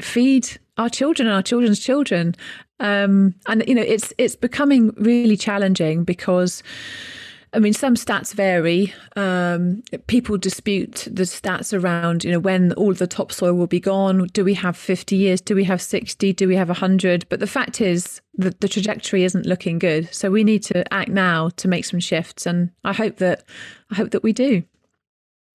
[0.00, 2.34] feed our children and our children's children
[2.80, 6.62] um, and you know, it's it's becoming really challenging because.
[7.52, 8.92] I mean, some stats vary.
[9.14, 14.26] Um, people dispute the stats around, you know, when all the topsoil will be gone.
[14.34, 15.40] Do we have 50 years?
[15.40, 16.34] Do we have 60?
[16.34, 17.26] Do we have 100?
[17.30, 20.12] But the fact is that the trajectory isn't looking good.
[20.12, 22.44] So we need to act now to make some shifts.
[22.44, 23.44] And I hope that
[23.90, 24.62] I hope that we do.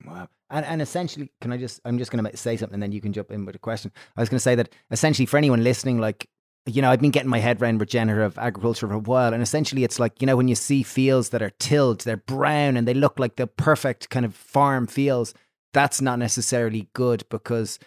[0.04, 0.28] Wow.
[0.52, 3.02] And, and essentially, can I just, I'm just going to say something and then you
[3.02, 3.92] can jump in with a question.
[4.18, 6.28] I was going to say that essentially for anyone listening, like
[6.66, 9.34] you know, I've been getting my head around regenerative agriculture for a while.
[9.34, 12.78] And essentially, it's like, you know, when you see fields that are tilled, they're brown
[12.78, 15.34] and they look like the perfect kind of farm fields,
[15.74, 17.80] that's not necessarily good because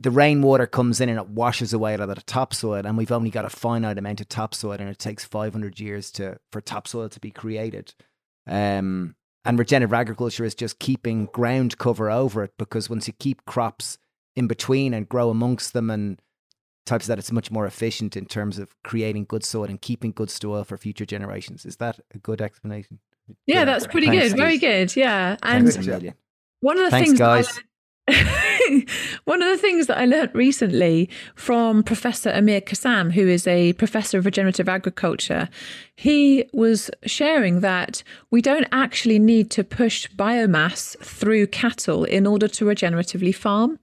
[0.00, 2.84] the rainwater comes in and it washes away a lot of the topsoil.
[2.84, 6.38] And we've only got a finite amount of topsoil and it takes 500 years to
[6.50, 7.94] for topsoil to be created.
[8.46, 13.44] Um, and regenerative agriculture is just keeping ground cover over it because once you keep
[13.44, 13.98] crops
[14.34, 16.20] in between and grow amongst them and
[16.86, 20.30] types that it's much more efficient in terms of creating good soil and keeping good
[20.30, 21.66] soil for future generations.
[21.66, 23.00] Is that a good explanation?
[23.46, 24.28] Yeah, that's pretty Thanks, good.
[24.30, 24.38] Steve.
[24.38, 24.96] Very good.
[24.96, 25.36] Yeah.
[25.42, 25.64] And
[26.60, 27.60] one of the Thanks, things guys.
[29.24, 33.72] One of the things that I learnt recently from Professor Amir Kassam, who is a
[33.72, 35.48] professor of regenerative agriculture,
[35.96, 42.46] he was sharing that we don't actually need to push biomass through cattle in order
[42.46, 43.78] to regeneratively farm.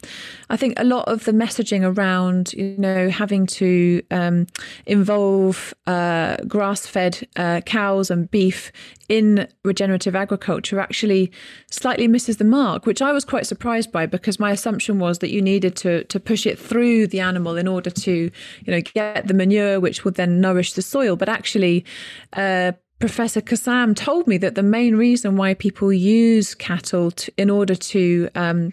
[0.52, 4.46] I think a lot of the messaging around, you know, having to um,
[4.86, 8.72] involve uh, grass-fed uh, cows and beef
[9.10, 11.32] in regenerative agriculture actually
[11.70, 15.30] slightly misses the mark, which I was quite surprised by because my assumption was that
[15.30, 19.28] you needed to to push it through the animal in order to you know get
[19.28, 21.16] the manure, which would then nourish the soil.
[21.16, 21.86] But actually,
[22.34, 27.50] uh, Professor Kassam told me that the main reason why people use cattle to, in
[27.50, 28.72] order to um,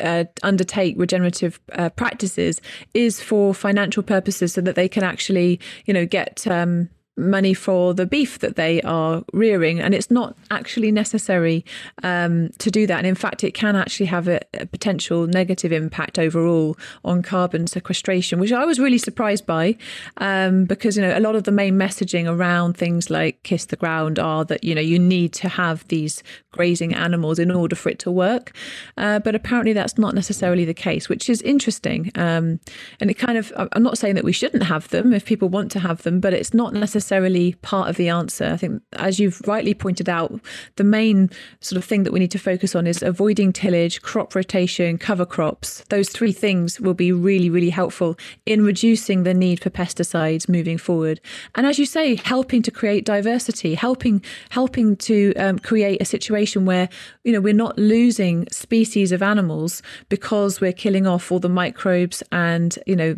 [0.00, 2.60] uh, undertake regenerative uh, practices
[2.92, 7.94] is for financial purposes, so that they can actually, you know, get um, money for
[7.94, 11.64] the beef that they are rearing and it's not actually necessary
[12.02, 12.98] um, to do that.
[12.98, 17.66] And in fact it can actually have a, a, potential negative impact overall on carbon
[17.66, 19.76] sequestration which i was really surprised by
[20.16, 23.76] um, because you know a lot of the main messaging around things like kiss the
[23.76, 27.88] ground are that you know you need to have these grazing animals in order for
[27.88, 28.52] it to work.
[28.96, 32.10] Uh, but apparently that's not necessarily the case which is interesting.
[32.14, 32.60] Um,
[33.00, 35.70] and it kind of i'm not saying that we shouldn't have them if people want
[35.70, 38.46] to have them but it's not necessarily necessarily part of the answer.
[38.46, 40.40] I think, as you've rightly pointed out,
[40.76, 41.28] the main
[41.60, 45.26] sort of thing that we need to focus on is avoiding tillage, crop rotation, cover
[45.26, 45.84] crops.
[45.90, 50.78] Those three things will be really, really helpful in reducing the need for pesticides moving
[50.78, 51.20] forward.
[51.54, 56.64] And as you say, helping to create diversity, helping helping to um, create a situation
[56.64, 56.88] where
[57.24, 62.22] you know we're not losing species of animals because we're killing off all the microbes
[62.32, 63.14] and you know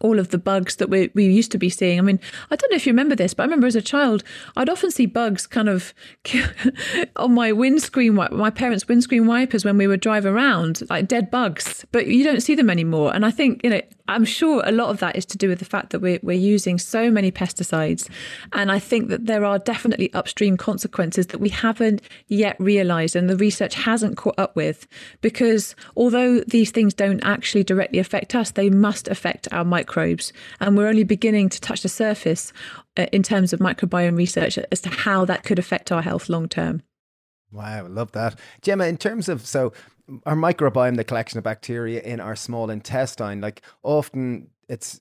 [0.00, 1.98] all of the bugs that we, we used to be seeing.
[1.98, 4.24] I mean, I don't know if you remember this, but I remember as a child,
[4.56, 5.94] I'd often see bugs kind of
[7.16, 11.84] on my windscreen, my parents' windscreen wipers when we would drive around, like dead bugs,
[11.92, 13.14] but you don't see them anymore.
[13.14, 15.58] And I think, you know, I'm sure a lot of that is to do with
[15.58, 18.08] the fact that we're, we're using so many pesticides.
[18.52, 23.30] And I think that there are definitely upstream consequences that we haven't yet realized and
[23.30, 24.86] the research hasn't caught up with.
[25.20, 30.32] Because although these things don't actually directly affect us, they must affect our microbes.
[30.60, 32.52] And we're only beginning to touch the surface
[32.96, 36.48] uh, in terms of microbiome research as to how that could affect our health long
[36.48, 36.82] term.
[37.50, 38.38] Wow, I love that.
[38.60, 39.72] Gemma, in terms of so
[40.26, 45.00] our microbiome, the collection of bacteria in our small intestine, like often it's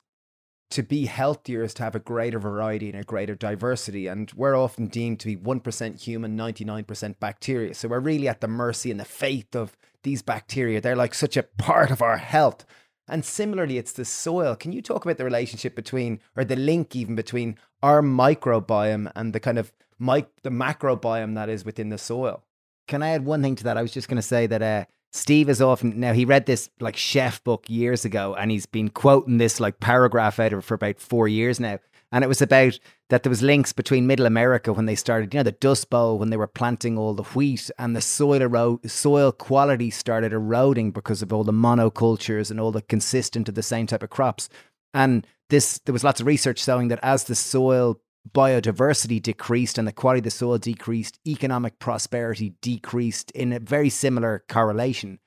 [0.72, 4.08] to be healthier is to have a greater variety and a greater diversity.
[4.08, 7.74] And we're often deemed to be 1% human, 99% bacteria.
[7.74, 10.82] So we're really at the mercy and the fate of these bacteria.
[10.82, 12.66] They're like such a part of our health.
[13.08, 14.56] And similarly, it's the soil.
[14.56, 19.34] Can you talk about the relationship between, or the link even between our microbiome and
[19.34, 22.44] the kind of mic- the macrobiome that is within the soil?
[22.88, 23.78] Can I add one thing to that?
[23.78, 26.70] I was just going to say that uh, Steve is often now he read this
[26.80, 30.66] like chef book years ago, and he's been quoting this like paragraph out of it
[30.66, 31.80] for about four years now.
[32.14, 32.80] And it was about
[33.12, 36.18] that there was links between Middle America when they started, you know, the Dust Bowl
[36.18, 40.92] when they were planting all the wheat, and the soil ero- soil quality started eroding
[40.92, 44.48] because of all the monocultures and all the consistent of the same type of crops.
[44.94, 48.00] And this there was lots of research showing that as the soil
[48.34, 53.90] biodiversity decreased and the quality of the soil decreased, economic prosperity decreased in a very
[53.90, 55.20] similar correlation.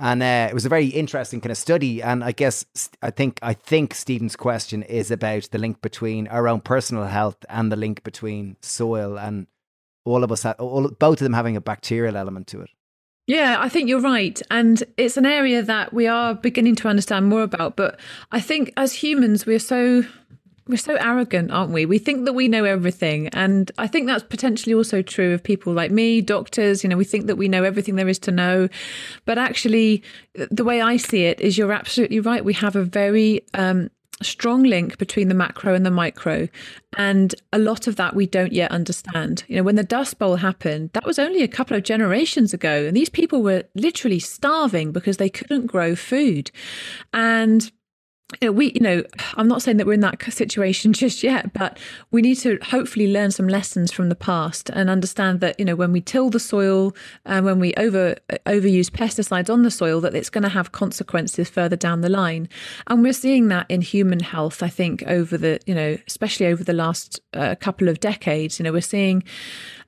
[0.00, 2.02] And uh, it was a very interesting kind of study.
[2.02, 2.64] And I guess
[3.02, 7.44] I think I think Stephen's question is about the link between our own personal health
[7.50, 9.46] and the link between soil and
[10.06, 12.70] all of us, all, both of them having a bacterial element to it.
[13.26, 14.40] Yeah, I think you're right.
[14.50, 17.76] And it's an area that we are beginning to understand more about.
[17.76, 18.00] But
[18.32, 20.04] I think as humans, we're so
[20.70, 21.86] we're so arrogant, aren't we?
[21.86, 23.28] We think that we know everything.
[23.28, 26.82] And I think that's potentially also true of people like me, doctors.
[26.82, 28.68] You know, we think that we know everything there is to know.
[29.24, 30.02] But actually,
[30.34, 32.44] the way I see it is you're absolutely right.
[32.44, 33.90] We have a very um,
[34.22, 36.48] strong link between the macro and the micro.
[36.96, 39.44] And a lot of that we don't yet understand.
[39.48, 42.86] You know, when the Dust Bowl happened, that was only a couple of generations ago.
[42.86, 46.50] And these people were literally starving because they couldn't grow food.
[47.12, 47.70] And
[48.42, 49.02] we, you know,
[49.34, 51.78] I'm not saying that we're in that situation just yet, but
[52.10, 55.76] we need to hopefully learn some lessons from the past and understand that, you know,
[55.76, 58.16] when we till the soil and when we over
[58.46, 62.48] overuse pesticides on the soil, that it's going to have consequences further down the line.
[62.86, 66.64] And we're seeing that in human health, I think, over the, you know, especially over
[66.64, 68.58] the last uh, couple of decades.
[68.58, 69.22] You know, we're seeing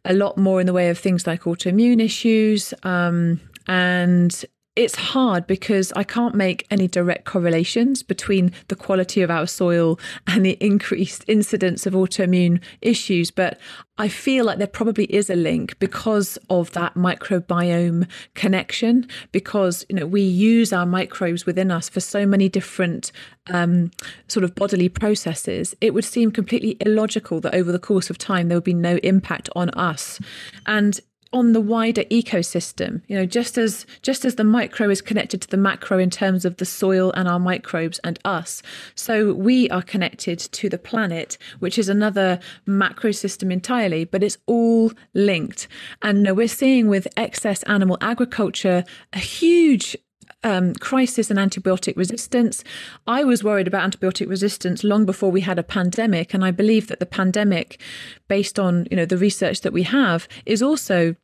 [0.05, 2.75] a lot more in the way of things like autoimmune issues.
[2.83, 9.31] Um, and it's hard because I can't make any direct correlations between the quality of
[9.31, 13.31] our soil and the increased incidence of autoimmune issues.
[13.31, 13.61] But
[13.99, 19.97] I feel like there probably is a link because of that microbiome connection, because you
[19.97, 23.13] know we use our microbes within us for so many different
[23.51, 23.91] um,
[24.27, 25.75] sort of bodily processes.
[25.83, 28.97] It would seem completely illogical that over the course of time there would be no
[29.03, 30.19] impact on us.
[30.65, 30.99] And
[31.33, 33.03] on the wider ecosystem.
[33.07, 36.45] You know just as just as the micro is connected to the macro in terms
[36.45, 38.63] of the soil and our microbes and us
[38.95, 44.39] so we are connected to the planet which is another macro system entirely but it's
[44.47, 45.69] all linked.
[46.03, 49.97] And you know, we're seeing with excess animal agriculture a huge
[50.45, 52.65] um, crisis and antibiotic resistance.
[53.07, 56.89] I was worried about antibiotic resistance long before we had a pandemic, and I believe
[56.89, 57.81] that the pandemic,
[58.29, 61.17] based on you know the research that we have, is also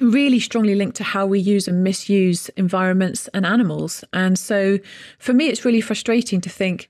[0.00, 4.02] really strongly linked to how we use and misuse environments and animals.
[4.12, 4.78] And so
[5.18, 6.88] for me, it's really frustrating to think.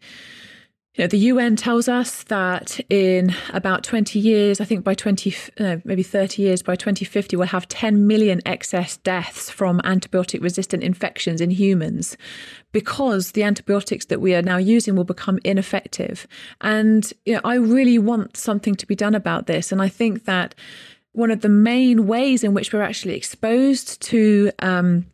[0.94, 5.32] You know, the UN tells us that in about 20 years, I think by 20,
[5.84, 11.40] maybe 30 years, by 2050, we'll have 10 million excess deaths from antibiotic resistant infections
[11.40, 12.16] in humans
[12.72, 16.26] because the antibiotics that we are now using will become ineffective.
[16.60, 19.70] And you know, I really want something to be done about this.
[19.70, 20.56] And I think that
[21.12, 25.06] one of the main ways in which we're actually exposed to um,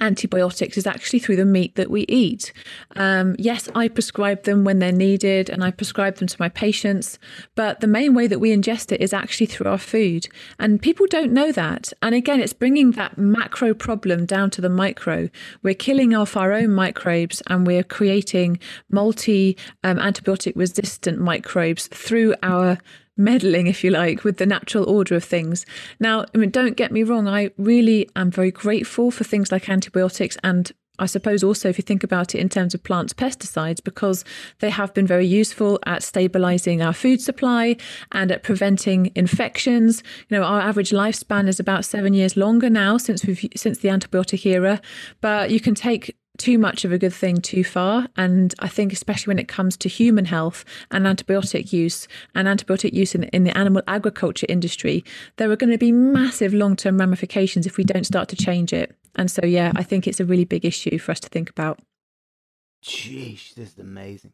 [0.00, 2.52] antibiotics is actually through the meat that we eat.
[2.94, 7.18] Um, yes, I prescribe them when they're needed and I prescribe them to my patients,
[7.54, 10.28] but the main way that we ingest it is actually through our food.
[10.58, 11.92] And people don't know that.
[12.02, 15.28] And again, it's bringing that macro problem down to the micro.
[15.62, 18.58] We're killing off our own microbes and we're creating
[18.90, 22.78] multi um, antibiotic resistant microbes through our
[23.16, 25.66] meddling, if you like, with the natural order of things.
[26.00, 29.68] Now, I mean, don't get me wrong, I really am very grateful for things like
[29.68, 33.82] antibiotics and I suppose also if you think about it in terms of plants pesticides,
[33.82, 34.24] because
[34.60, 37.76] they have been very useful at stabilizing our food supply
[38.12, 40.02] and at preventing infections.
[40.28, 43.88] You know, our average lifespan is about seven years longer now since we've since the
[43.88, 44.80] antibiotic era.
[45.20, 48.08] But you can take too much of a good thing too far.
[48.16, 52.92] And I think, especially when it comes to human health and antibiotic use and antibiotic
[52.92, 55.04] use in, in the animal agriculture industry,
[55.36, 58.72] there are going to be massive long term ramifications if we don't start to change
[58.72, 58.94] it.
[59.16, 61.80] And so, yeah, I think it's a really big issue for us to think about.
[62.84, 64.32] Jeez, this is amazing.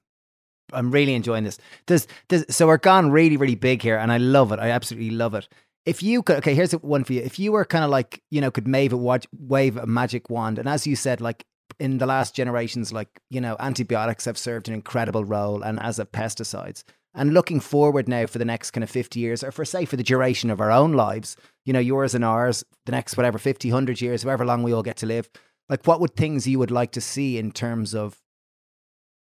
[0.73, 1.59] I'm really enjoying this.
[1.87, 2.07] There's,
[2.49, 4.59] so we're gone really, really big here, and I love it.
[4.59, 5.49] I absolutely love it.
[5.85, 7.23] If you could, okay, here's one for you.
[7.23, 10.59] If you were kind of like, you know, could wave a wave a magic wand,
[10.59, 11.45] and as you said, like
[11.79, 15.99] in the last generations, like, you know, antibiotics have served an incredible role and as
[15.99, 16.85] of pesticides.
[17.15, 19.97] And looking forward now for the next kind of 50 years, or for say for
[19.97, 23.71] the duration of our own lives, you know, yours and ours, the next whatever, 50,
[23.71, 25.29] 100 years, however long we all get to live,
[25.69, 28.23] like what would things you would like to see in terms of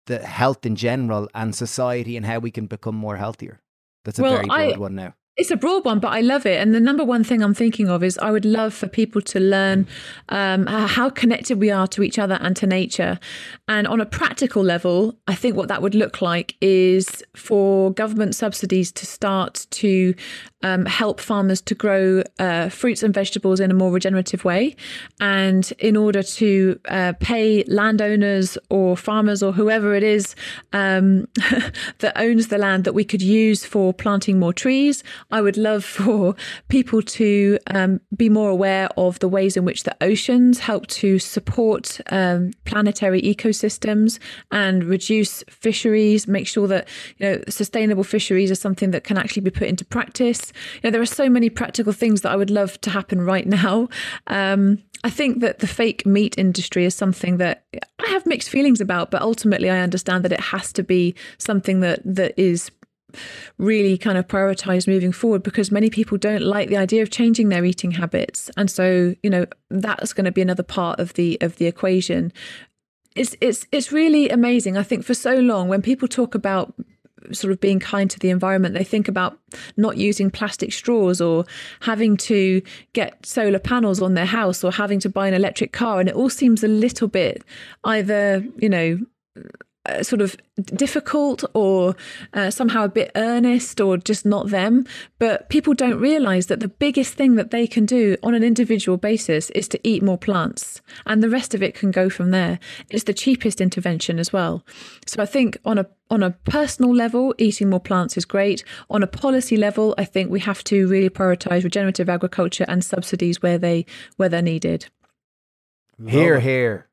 [0.06, 3.60] the health in general and society and how we can become more healthier?
[4.06, 5.16] That's a well, very broad I, one now.
[5.40, 6.60] It's a broad one, but I love it.
[6.60, 9.40] And the number one thing I'm thinking of is I would love for people to
[9.40, 9.88] learn
[10.28, 13.18] um, how connected we are to each other and to nature.
[13.70, 18.36] And on a practical level, I think what that would look like is for government
[18.36, 20.14] subsidies to start to
[20.62, 24.76] um, help farmers to grow uh, fruits and vegetables in a more regenerative way.
[25.20, 30.36] And in order to uh, pay landowners or farmers or whoever it is
[30.74, 31.28] um,
[31.99, 35.86] that owns the land that we could use for planting more trees, I would love
[35.86, 36.36] for
[36.68, 41.20] people to um, be more aware of the ways in which the oceans help to
[41.20, 44.20] support um, planetary ecosystems
[44.51, 46.88] and reduce fisheries, make sure that
[47.18, 50.49] you know sustainable fisheries are something that can actually be put into practice.
[50.76, 53.47] You know, there are so many practical things that I would love to happen right
[53.47, 53.89] now.
[54.28, 57.66] Um, I think that the fake meat industry is something that
[58.00, 61.80] I have mixed feelings about, but ultimately I understand that it has to be something
[61.80, 62.70] that that is
[63.58, 67.50] really kind of prioritize moving forward because many people don't like the idea of changing
[67.50, 68.52] their eating habits.
[68.58, 72.32] And so you know that's going to be another part of the of the equation.
[73.16, 74.78] It's it's it's really amazing.
[74.78, 76.74] I think for so long when people talk about
[77.32, 78.76] sort of being kind to the environment.
[78.76, 79.38] They think about
[79.78, 81.45] not using plastic straws or
[81.82, 82.61] having to
[82.93, 85.99] get solar panels on their house or having to buy an electric car.
[85.99, 87.43] And it all seems a little bit
[87.84, 88.99] either you know
[90.04, 91.96] sort of difficult or
[92.34, 94.86] uh, somehow a bit earnest or just not them.
[95.18, 98.98] But people don't realize that the biggest thing that they can do on an individual
[98.98, 102.60] basis is to eat more plants, and the rest of it can go from there.
[102.90, 104.66] It's the cheapest intervention as well.
[105.06, 108.64] So I think on a on a personal level, eating more plants is great.
[108.90, 113.42] On a policy level, I think we have to really prioritize regenerative agriculture and subsidies
[113.42, 113.86] where they
[114.18, 114.88] where they're needed.
[116.08, 116.89] Here, here.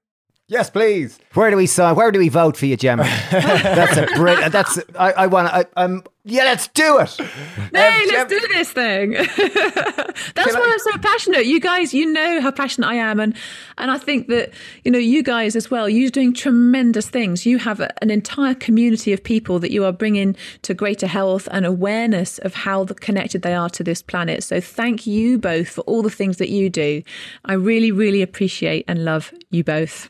[0.48, 1.18] Yes, please.
[1.34, 1.96] Where do we sign?
[1.96, 3.02] Where do we vote for you, Gemma?
[3.32, 4.52] that's a brilliant.
[4.52, 5.12] That's I.
[5.12, 5.48] I want.
[5.52, 6.04] I, I'm.
[6.22, 7.10] Yeah, let's do it.
[7.10, 9.10] Hey, um, let's Gem- do this thing.
[9.14, 11.46] that's why I, I'm so passionate.
[11.46, 13.36] You guys, you know how passionate I am, and
[13.76, 14.52] and I think that
[14.84, 15.88] you know you guys as well.
[15.88, 17.44] You're doing tremendous things.
[17.44, 21.48] You have a, an entire community of people that you are bringing to greater health
[21.50, 24.44] and awareness of how connected they are to this planet.
[24.44, 27.02] So thank you both for all the things that you do.
[27.44, 30.08] I really, really appreciate and love you both.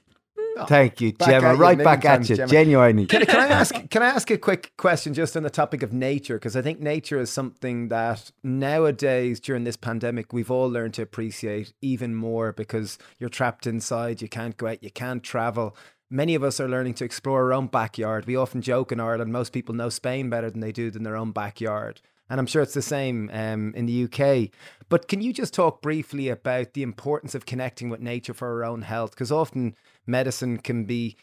[0.59, 1.55] Oh, Thank you, back Gemma.
[1.55, 2.49] Right back at you, Gemma.
[2.49, 3.05] genuinely.
[3.07, 3.75] Can, can, I ask?
[3.91, 6.37] Can I ask a quick question just on the topic of nature?
[6.37, 11.03] Because I think nature is something that nowadays, during this pandemic, we've all learned to
[11.03, 15.77] appreciate even more because you're trapped inside, you can't go out, you can't travel.
[16.09, 18.27] Many of us are learning to explore our own backyard.
[18.27, 21.17] We often joke in Ireland, most people know Spain better than they do than their
[21.17, 22.01] own backyard.
[22.29, 24.51] And I'm sure it's the same um, in the UK.
[24.89, 28.65] But can you just talk briefly about the importance of connecting with nature for our
[28.65, 29.13] own health?
[29.13, 29.75] Because often
[30.07, 31.17] medicine can be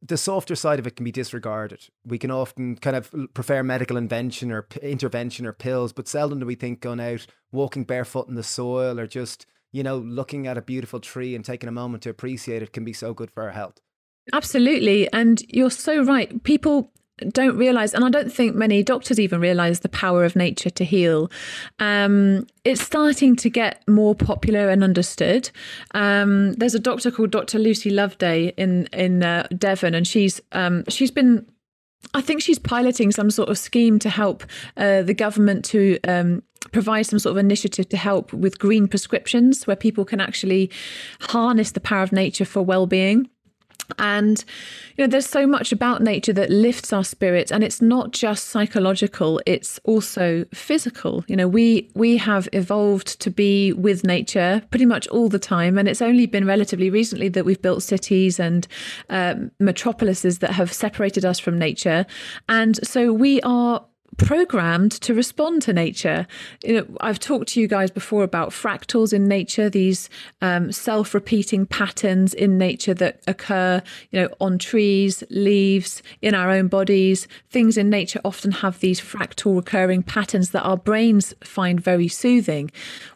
[0.00, 1.88] the softer side of it can be disregarded.
[2.04, 6.38] We can often kind of prefer medical invention or p- intervention or pills, but seldom
[6.38, 10.46] do we think going out, walking barefoot in the soil, or just you know looking
[10.46, 13.30] at a beautiful tree and taking a moment to appreciate it can be so good
[13.30, 13.80] for our health.
[14.32, 16.42] Absolutely, and you're so right.
[16.44, 16.92] People
[17.28, 20.84] don't realize, and I don't think many doctors even realize the power of nature to
[20.84, 21.30] heal.
[21.78, 25.50] Um, it's starting to get more popular and understood.
[25.94, 27.58] Um, there's a doctor called Dr.
[27.58, 31.46] Lucy Loveday in in uh, Devon, and she's um, she's been.
[32.14, 34.44] I think she's piloting some sort of scheme to help
[34.76, 36.42] uh, the government to um,
[36.72, 40.70] provide some sort of initiative to help with green prescriptions, where people can actually
[41.20, 43.28] harness the power of nature for well-being.
[43.98, 44.44] And,
[44.96, 48.48] you know, there's so much about nature that lifts our spirits and it's not just
[48.48, 51.24] psychological, it's also physical.
[51.26, 55.78] You know, we we have evolved to be with nature pretty much all the time.
[55.78, 58.66] And it's only been relatively recently that we've built cities and
[59.08, 62.06] um, metropolises that have separated us from nature.
[62.48, 63.84] And so we are
[64.18, 66.26] programmed to respond to nature.
[66.62, 70.10] You know, I've talked to you guys before about fractals in nature, these
[70.42, 76.68] um, self-repeating patterns in nature that occur, you know, on trees, leaves, in our own
[76.68, 77.26] bodies.
[77.48, 82.70] Things in nature often have these fractal recurring patterns that our brains find very soothing.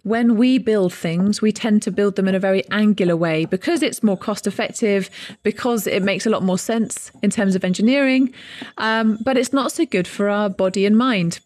[0.05, 3.83] When we build things, we tend to build them in a very angular way because
[3.83, 5.11] it's more cost effective,
[5.43, 8.33] because it makes a lot more sense in terms of engineering,
[8.79, 11.41] um, but it's not so good for our body and mind.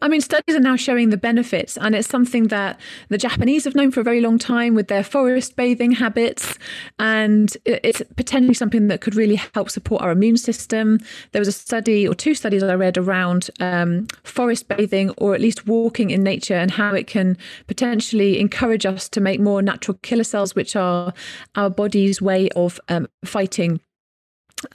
[0.00, 2.78] I mean, studies are now showing the benefits, and it's something that
[3.08, 6.56] the Japanese have known for a very long time with their forest bathing habits.
[6.98, 11.00] And it's potentially something that could really help support our immune system.
[11.32, 15.34] There was a study or two studies that I read around um, forest bathing or
[15.34, 17.36] at least walking in nature and how it can
[17.66, 21.12] potentially encourage us to make more natural killer cells, which are
[21.56, 23.80] our body's way of um, fighting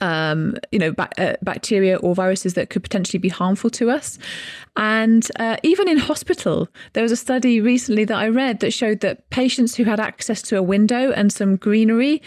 [0.00, 4.18] um, you know, ba- uh, bacteria or viruses that could potentially be harmful to us.
[4.76, 9.00] And uh, even in hospital, there was a study recently that I read that showed
[9.00, 12.22] that patients who had access to a window and some greenery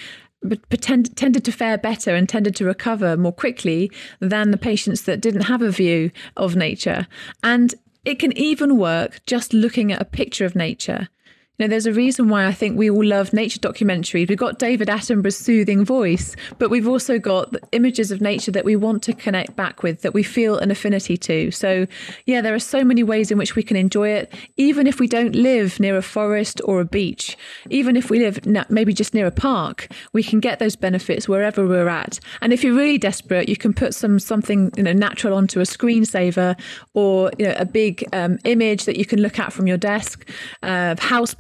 [0.70, 5.22] pretend, tended to fare better and tended to recover more quickly than the patients that
[5.22, 7.08] didn't have a view of nature.
[7.44, 7.74] And
[8.06, 11.10] it can even work just looking at a picture of nature.
[11.58, 14.30] You know, there's a reason why I think we all love nature documentaries.
[14.30, 18.76] We've got David Attenborough's soothing voice, but we've also got images of nature that we
[18.76, 21.50] want to connect back with, that we feel an affinity to.
[21.50, 21.88] So,
[22.28, 25.08] yeah, there are so many ways in which we can enjoy it, even if we
[25.08, 27.36] don't live near a forest or a beach.
[27.72, 31.68] Even if we live maybe just near a park, we can get those benefits wherever
[31.68, 32.20] we're at.
[32.42, 35.64] And if you're really desperate, you can put some something you know natural onto a
[35.64, 36.56] screensaver
[36.94, 40.30] or you know, a big um, image that you can look at from your desk.
[40.62, 41.34] Uh, house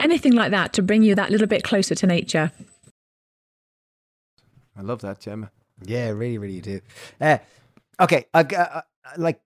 [0.00, 2.52] anything like that to bring you that little bit closer to nature.
[4.76, 5.50] I love that, Gemma.
[5.84, 6.80] Yeah, really, really do.
[7.20, 7.38] Uh,
[8.00, 8.80] okay, uh, uh,
[9.16, 9.40] like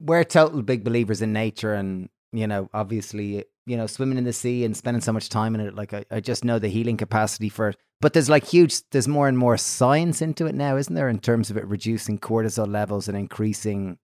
[0.00, 4.32] we're total big believers in nature, and you know, obviously, you know, swimming in the
[4.32, 5.74] sea and spending so much time in it.
[5.74, 7.76] Like, I, I just know the healing capacity for it.
[8.00, 11.20] But there's like huge, there's more and more science into it now, isn't there, in
[11.20, 13.98] terms of it reducing cortisol levels and increasing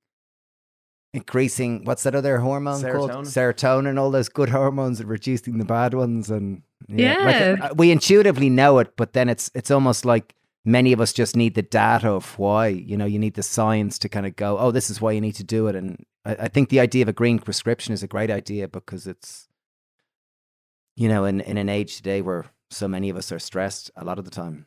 [1.15, 3.09] increasing what's that other hormone Serotonin.
[3.11, 7.25] called serotonin all those good hormones and reducing the bad ones and Yeah.
[7.59, 10.35] like, uh, we intuitively know it but then it's it's almost like
[10.67, 13.99] many of us just need the data of why you know you need the science
[14.01, 16.33] to kind of go oh this is why you need to do it and I,
[16.41, 19.49] I think the idea of a green prescription is a great idea because it's
[20.95, 24.05] you know in in an age today where so many of us are stressed a
[24.05, 24.67] lot of the time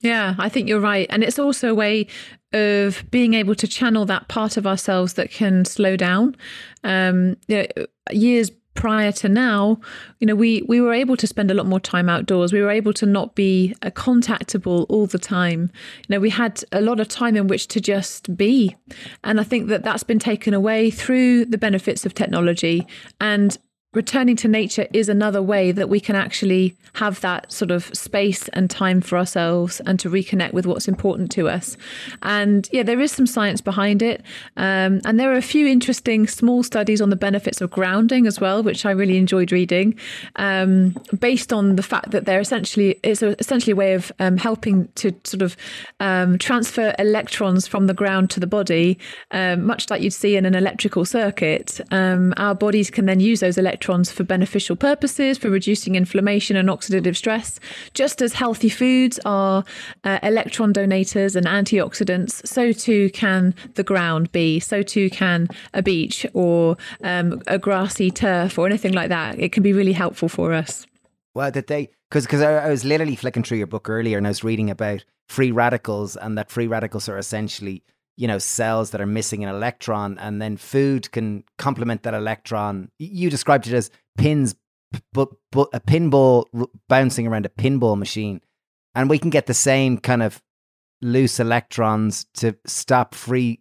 [0.00, 1.06] Yeah, I think you're right.
[1.10, 2.06] And it's also a way
[2.52, 6.36] of being able to channel that part of ourselves that can slow down.
[6.82, 9.78] Um, you know, years prior to now,
[10.20, 12.52] you know, we, we were able to spend a lot more time outdoors.
[12.52, 15.70] We were able to not be uh, contactable all the time.
[16.08, 18.74] You know, we had a lot of time in which to just be.
[19.22, 22.86] And I think that that's been taken away through the benefits of technology.
[23.20, 23.58] And
[23.92, 28.46] returning to nature is another way that we can actually have that sort of space
[28.48, 31.76] and time for ourselves and to reconnect with what's important to us.
[32.22, 34.22] And yeah, there is some science behind it.
[34.56, 38.40] Um, and there are a few interesting small studies on the benefits of grounding as
[38.40, 39.98] well, which I really enjoyed reading,
[40.36, 44.36] um, based on the fact that they're essentially, it's a, essentially a way of um,
[44.36, 45.56] helping to sort of
[45.98, 48.98] um, transfer electrons from the ground to the body,
[49.32, 51.80] um, much like you'd see in an electrical circuit.
[51.90, 56.68] Um, our bodies can then use those electrons for beneficial purposes, for reducing inflammation and
[56.68, 57.58] oxidative stress.
[57.94, 59.64] Just as healthy foods are
[60.04, 64.60] uh, electron donators and antioxidants, so too can the ground be.
[64.60, 69.38] So too can a beach or um, a grassy turf or anything like that.
[69.38, 70.86] It can be really helpful for us.
[71.34, 71.90] Well, did they?
[72.08, 74.70] Because because I, I was literally flicking through your book earlier, and I was reading
[74.70, 77.82] about free radicals, and that free radicals are essentially
[78.20, 82.90] you know cells that are missing an electron, and then food can complement that electron.
[82.98, 84.54] You described it as pins,
[85.14, 88.42] but but a pinball r- bouncing around a pinball machine,
[88.94, 90.42] and we can get the same kind of
[91.00, 93.60] loose electrons to stop free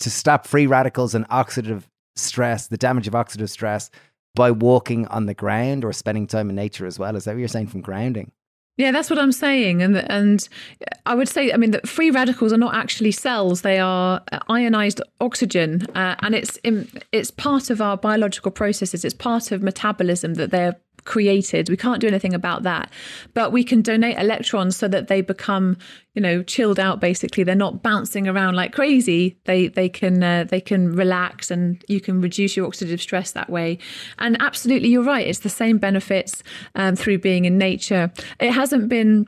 [0.00, 1.84] to stop free radicals and oxidative
[2.14, 3.90] stress, the damage of oxidative stress
[4.34, 7.16] by walking on the ground or spending time in nature as well.
[7.16, 8.32] Is that what you're saying from grounding?
[8.76, 10.48] Yeah, that's what I'm saying, and and
[11.06, 15.00] I would say, I mean, that free radicals are not actually cells; they are ionized
[15.20, 19.04] oxygen, uh, and it's in, it's part of our biological processes.
[19.04, 21.68] It's part of metabolism that they're created.
[21.68, 22.90] We can't do anything about that,
[23.34, 25.76] but we can donate electrons so that they become,
[26.14, 27.00] you know, chilled out.
[27.00, 29.38] Basically, they're not bouncing around like crazy.
[29.44, 33.50] They they can uh, they can relax, and you can reduce your oxidative stress that
[33.50, 33.78] way.
[34.18, 35.26] And absolutely, you're right.
[35.26, 36.42] It's the same benefits
[36.74, 38.12] um, through being in nature.
[38.40, 39.26] It hasn't been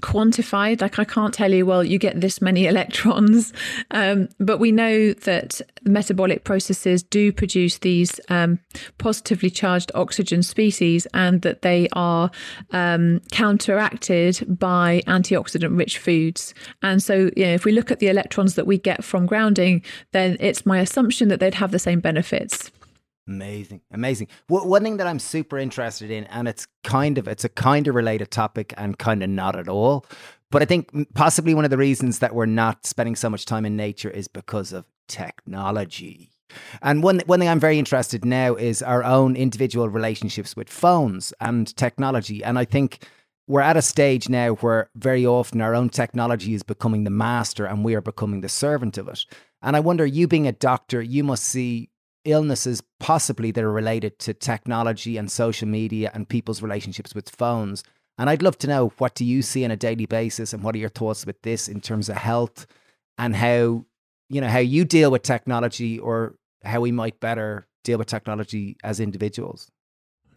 [0.00, 3.52] quantified like i can't tell you well you get this many electrons.
[3.90, 8.58] Um, but we know that metabolic processes do produce these um,
[8.98, 12.30] positively charged oxygen species and that they are
[12.70, 16.54] um, counteracted by antioxidant rich foods.
[16.82, 19.82] And so you know if we look at the electrons that we get from grounding
[20.12, 22.70] then it's my assumption that they'd have the same benefits
[23.28, 24.28] Amazing, amazing.
[24.48, 27.94] One thing that I'm super interested in, and it's kind of it's a kind of
[27.94, 30.06] related topic and kind of not at all,
[30.50, 33.64] but I think possibly one of the reasons that we're not spending so much time
[33.64, 36.30] in nature is because of technology.
[36.82, 41.32] And one one thing I'm very interested now is our own individual relationships with phones
[41.40, 42.42] and technology.
[42.42, 43.06] And I think
[43.46, 47.66] we're at a stage now where very often our own technology is becoming the master
[47.66, 49.24] and we are becoming the servant of it.
[49.62, 51.88] And I wonder, you being a doctor, you must see
[52.24, 57.82] illnesses possibly that are related to technology and social media and people's relationships with phones.
[58.18, 60.74] And I'd love to know what do you see on a daily basis and what
[60.74, 62.66] are your thoughts with this in terms of health
[63.18, 63.84] and how
[64.28, 68.76] you know how you deal with technology or how we might better deal with technology
[68.82, 69.70] as individuals.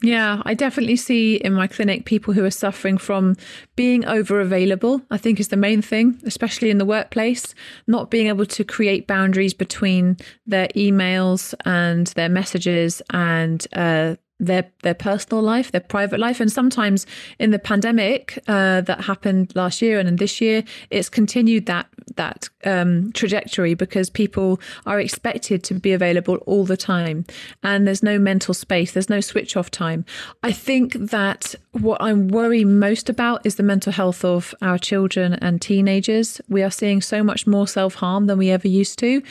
[0.02, 3.36] Yeah, I definitely see in my clinic people who are suffering from
[3.76, 7.56] being over available, I think is the main thing, especially in the workplace,
[7.88, 14.70] not being able to create boundaries between their emails and their messages and uh, their
[14.84, 17.06] their personal life, their private life, and sometimes
[17.40, 21.88] in the pandemic uh, that happened last year and in this year, it's continued that
[22.16, 27.26] that um, trajectory because people are expected to be available all the time,
[27.64, 30.04] and there's no mental space, there's no switch off time.
[30.44, 35.34] I think that what I'm worried most about is the mental health of our children
[35.36, 36.42] and teenagers.
[36.50, 39.22] We are seeing so much more self harm than we ever used to,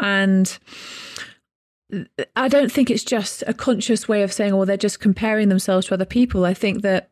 [0.00, 0.58] and
[2.34, 5.86] I don't think it's just a conscious way of saying, oh, they're just comparing themselves
[5.86, 6.44] to other people.
[6.44, 7.10] I think that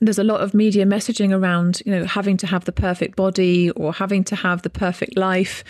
[0.00, 3.70] there's a lot of media messaging around, you know, having to have the perfect body
[3.70, 5.64] or having to have the perfect life.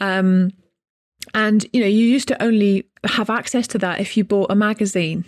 [0.00, 0.52] Um,
[1.34, 4.54] and you know, you used to only have access to that if you bought a
[4.54, 5.24] magazine,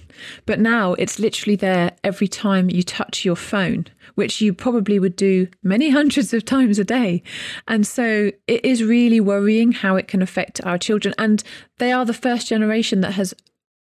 [0.47, 5.17] but now it's literally there every time you touch your phone, which you probably would
[5.17, 7.23] do many hundreds of times a day.
[7.69, 11.15] And so it is really worrying how it can affect our children.
[11.19, 11.43] And
[11.79, 13.35] they are the first generation that has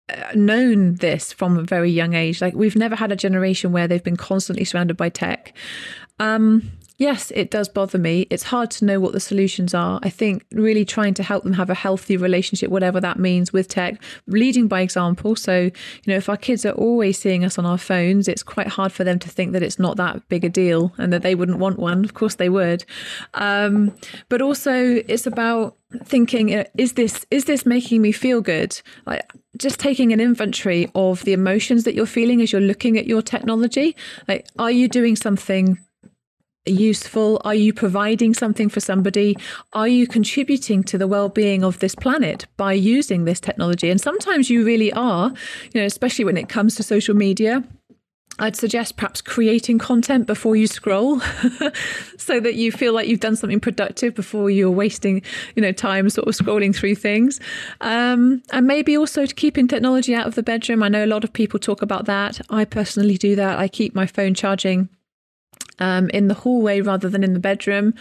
[0.09, 2.41] uh, known this from a very young age.
[2.41, 5.55] Like we've never had a generation where they've been constantly surrounded by tech.
[6.19, 6.71] Um,
[7.03, 8.29] yes, it does bother me.
[8.31, 9.99] It's hard to know what the solutions are.
[10.05, 13.67] I think really trying to help them have a healthy relationship, whatever that means with
[13.67, 15.35] tech, leading by example.
[15.35, 15.73] So, you
[16.07, 19.03] know, if our kids are always seeing us on our phones, it's quite hard for
[19.03, 21.79] them to think that it's not that big a deal and that they wouldn't want
[21.79, 22.05] one.
[22.05, 22.85] Of course they would.
[23.35, 23.93] Um,
[24.29, 24.73] but also
[25.09, 30.21] it's about thinking is this is this making me feel good like just taking an
[30.21, 33.95] inventory of the emotions that you're feeling as you're looking at your technology
[34.27, 35.79] like are you doing something
[36.67, 37.41] useful?
[37.45, 39.37] Are you providing something for somebody?
[39.73, 43.91] Are you contributing to the well-being of this planet by using this technology?
[43.91, 45.33] And sometimes you really are,
[45.73, 47.65] you know, especially when it comes to social media.
[48.39, 51.21] I'd suggest perhaps creating content before you scroll
[52.17, 55.23] so that you feel like you've done something productive before you're wasting,
[55.55, 57.41] you know, time sort of scrolling through things.
[57.83, 60.83] Um, and maybe also to keeping technology out of the bedroom.
[60.83, 62.41] I know a lot of people talk about that.
[62.49, 63.59] I personally do that.
[63.59, 64.89] I keep my phone charging
[65.83, 67.93] um, in the hallway rather than in the bedroom.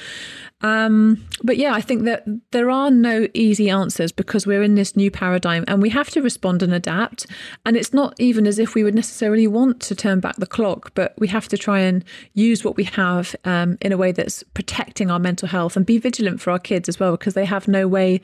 [0.62, 4.96] Um, but yeah, I think that there are no easy answers because we're in this
[4.96, 7.26] new paradigm and we have to respond and adapt.
[7.66, 10.92] And it's not even as if we would necessarily want to turn back the clock,
[10.94, 14.44] but we have to try and use what we have um, in a way that's
[14.54, 17.68] protecting our mental health and be vigilant for our kids as well because they have
[17.68, 18.22] no way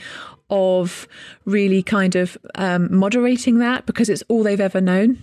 [0.51, 1.07] of
[1.45, 5.17] really kind of um, moderating that because it's all they've ever known.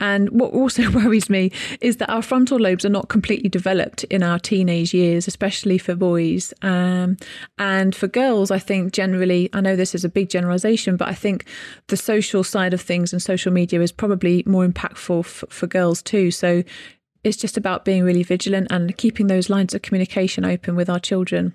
[0.00, 4.22] And what also worries me is that our frontal lobes are not completely developed in
[4.22, 6.52] our teenage years, especially for boys.
[6.62, 7.16] Um,
[7.58, 11.14] and for girls, I think generally, I know this is a big generalization, but I
[11.14, 11.44] think
[11.88, 16.02] the social side of things and social media is probably more impactful f- for girls
[16.02, 16.30] too.
[16.30, 16.62] So
[17.24, 21.00] it's just about being really vigilant and keeping those lines of communication open with our
[21.00, 21.54] children.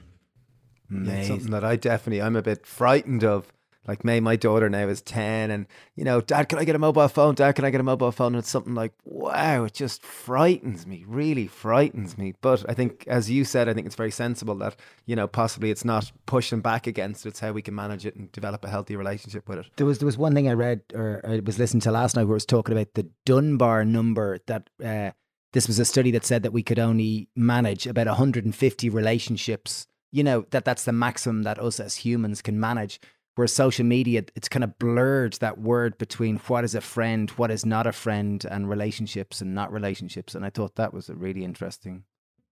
[0.91, 3.47] Mm, something that I definitely, I'm a bit frightened of
[3.88, 5.65] like May, my daughter now is 10, and
[5.95, 7.34] you know, Dad, can I get a mobile phone?
[7.36, 8.34] Dad, can I get a mobile phone?
[8.34, 12.34] And it's something like, wow, it just frightens me, really frightens me.
[12.41, 14.75] But I think, as you said, I think it's very sensible that,
[15.05, 18.15] you know, possibly it's not pushing back against it, it's how we can manage it
[18.15, 19.65] and develop a healthy relationship with it.
[19.77, 22.25] There was there was one thing I read or I was listening to last night
[22.25, 25.11] where it was talking about the Dunbar number that uh,
[25.53, 29.88] this was a study that said that we could only manage about 150 relationships.
[30.11, 32.99] You know, that that's the maximum that us as humans can manage
[33.36, 37.51] where social media it's kind of blurred that word between what is a friend what
[37.51, 41.15] is not a friend and relationships and not relationships and i thought that was a
[41.15, 42.03] really interesting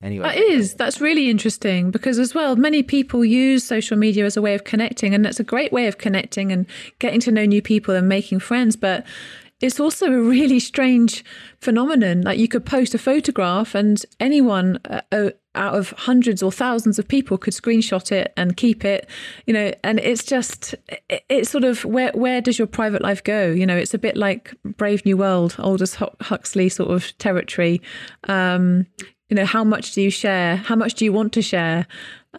[0.01, 4.37] anyway that is that's really interesting because as well many people use social media as
[4.37, 6.65] a way of connecting and that's a great way of connecting and
[6.99, 9.05] getting to know new people and making friends but
[9.61, 11.23] it's also a really strange
[11.59, 12.21] phenomenon.
[12.21, 16.99] Like you could post a photograph, and anyone uh, uh, out of hundreds or thousands
[16.99, 19.09] of people could screenshot it and keep it.
[19.45, 20.75] You know, and it's just
[21.09, 23.49] it, it's sort of where where does your private life go?
[23.51, 27.81] You know, it's a bit like Brave New World, Aldous Huxley sort of territory.
[28.25, 28.85] Um,
[29.29, 30.55] you know, how much do you share?
[30.55, 31.85] How much do you want to share?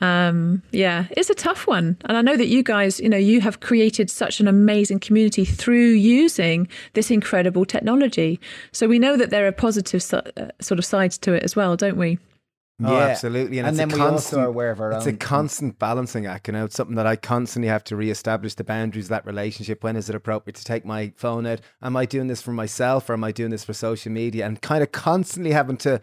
[0.00, 1.96] um, yeah, it's a tough one.
[2.04, 5.44] And I know that you guys, you know, you have created such an amazing community
[5.44, 8.40] through using this incredible technology.
[8.72, 11.56] So we know that there are positive so, uh, sort of sides to it as
[11.56, 12.18] well, don't we?
[12.82, 13.06] Oh, yeah.
[13.06, 13.58] absolutely.
[13.58, 15.14] And, and then we constant, also are aware of our it's own.
[15.14, 16.48] It's a constant balancing act.
[16.48, 19.84] You know, it's something that I constantly have to reestablish the boundaries of that relationship.
[19.84, 21.60] When is it appropriate to take my phone out?
[21.82, 24.46] Am I doing this for myself or am I doing this for social media?
[24.46, 26.00] And kind of constantly having to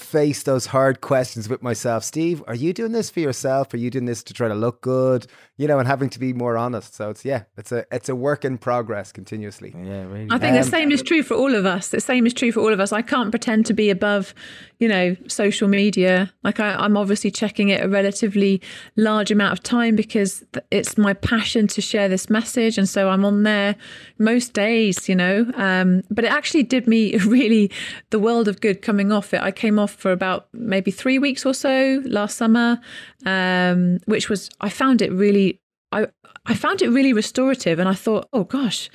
[0.00, 2.02] face those hard questions with myself.
[2.02, 3.72] Steve, are you doing this for yourself?
[3.74, 5.26] Are you doing this to try to look good?
[5.56, 6.94] You know, and having to be more honest.
[6.94, 9.74] So it's yeah, it's a it's a work in progress continuously.
[9.76, 10.28] Yeah, really.
[10.30, 11.88] I think the Um, same is true for all of us.
[11.88, 12.92] The same is true for all of us.
[12.92, 14.34] I can't pretend to be above,
[14.78, 16.32] you know, social media.
[16.42, 18.62] Like I, I'm obviously checking it a relatively
[18.96, 23.24] large amount of time because it's my passion to share this message, and so I'm
[23.26, 23.76] on there
[24.18, 25.08] most days.
[25.10, 27.70] You know, um, but it actually did me really
[28.08, 29.42] the world of good coming off it.
[29.42, 32.80] I came off for about maybe three weeks or so last summer,
[33.26, 35.60] um, which was I found it really.
[35.92, 36.06] I,
[36.46, 38.88] I found it really restorative and I thought, oh gosh,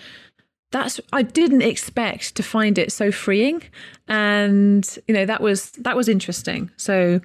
[0.71, 3.61] that's I didn't expect to find it so freeing,
[4.07, 6.71] and you know that was that was interesting.
[6.77, 7.19] So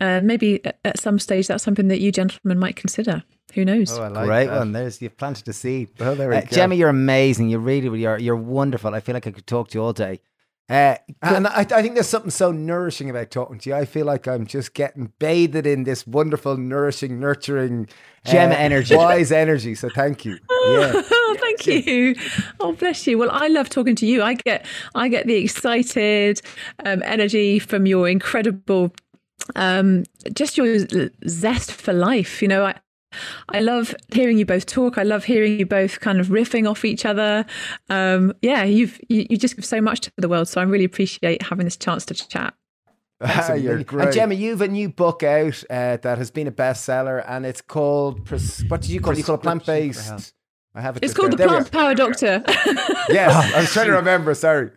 [0.00, 3.22] uh, maybe at- at some stage that's something that you gentlemen might consider.
[3.54, 3.96] Who knows?
[3.96, 4.58] Oh, I like Great that.
[4.58, 4.72] one.
[4.72, 5.88] There's you've planted a seed.
[6.00, 6.46] Oh, there we Uh, go.
[6.48, 7.48] Gemma, you're amazing.
[7.48, 8.18] You really, really are.
[8.18, 8.94] You're wonderful.
[8.94, 10.20] I feel like I could talk to you all day.
[10.68, 13.76] Uh, And I, I think there's something so nourishing about talking to you.
[13.76, 17.88] I feel like I'm just getting bathed in this wonderful, nourishing, nurturing
[18.24, 18.96] gem uh, energy.
[18.96, 19.74] wise energy.
[19.76, 20.38] So thank you.
[20.68, 20.92] Yeah.
[20.96, 22.16] Oh, thank you.
[22.58, 23.18] Oh, bless you.
[23.18, 24.20] Well, I love talking to you.
[24.24, 26.40] I get I get the excited
[26.84, 28.92] um, energy from your incredible,
[29.54, 30.02] um,
[30.34, 30.76] just your
[31.28, 32.42] zest for life.
[32.42, 32.74] You know, I.
[33.50, 34.98] I love hearing you both talk.
[34.98, 37.44] I love hearing you both kind of riffing off each other.
[37.88, 40.48] Um, yeah, you've you, you just give so much to the world.
[40.48, 42.54] So I really appreciate having this chance to chat.
[43.58, 44.06] You're great.
[44.06, 47.62] And Gemma, you've a new book out uh, that has been a bestseller, and it's
[47.62, 48.26] called.
[48.26, 49.18] Pres- what did you call it?
[49.18, 50.18] You call it plant Prescription for health.
[50.20, 50.34] based.
[50.74, 51.02] I have it.
[51.02, 51.48] It's just called the there.
[51.48, 52.44] There Plant Power Doctor.
[52.46, 52.54] are.
[53.08, 54.34] Yes, I was trying to remember.
[54.34, 54.70] Sorry.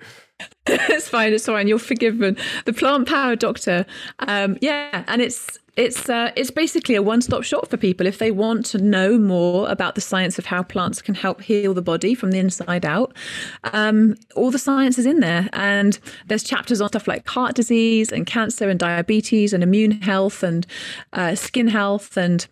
[0.66, 1.34] it's fine.
[1.34, 1.68] It's fine.
[1.68, 2.38] You're forgiven.
[2.64, 3.86] The Plant Power Doctor.
[4.20, 8.32] Um, yeah, and it's it's uh, it's basically a one-stop shop for people if they
[8.32, 12.14] want to know more about the science of how plants can help heal the body
[12.14, 13.16] from the inside out.
[13.64, 18.12] Um, all the science is in there, and there's chapters on stuff like heart disease
[18.12, 20.68] and cancer and diabetes and immune health and
[21.14, 22.46] uh, skin health and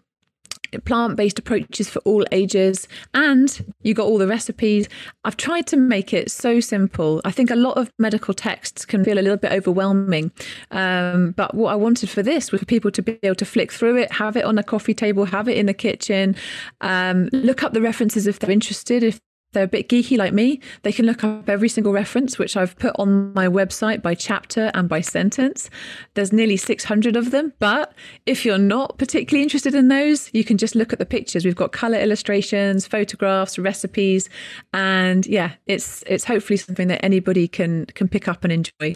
[0.86, 4.88] plant-based approaches for all ages and you got all the recipes.
[5.24, 7.22] I've tried to make it so simple.
[7.26, 10.32] I think a lot of medical texts can feel a little bit overwhelming
[10.72, 13.72] um, but what i wanted for this was for people to be able to flick
[13.72, 16.36] through it have it on a coffee table have it in the kitchen
[16.82, 19.20] um, look up the references if they're interested if
[19.54, 22.78] they're a bit geeky like me, they can look up every single reference, which I've
[22.78, 25.70] put on my website by chapter and by sentence.
[26.16, 27.54] There's nearly 600 of them.
[27.60, 27.93] But
[28.26, 31.45] if you're not particularly interested in those, you can just look at the pictures.
[31.45, 34.30] We've got color illustrations, photographs, recipes.
[34.74, 38.95] And yeah, it's it's hopefully something that anybody can can pick up and enjoy.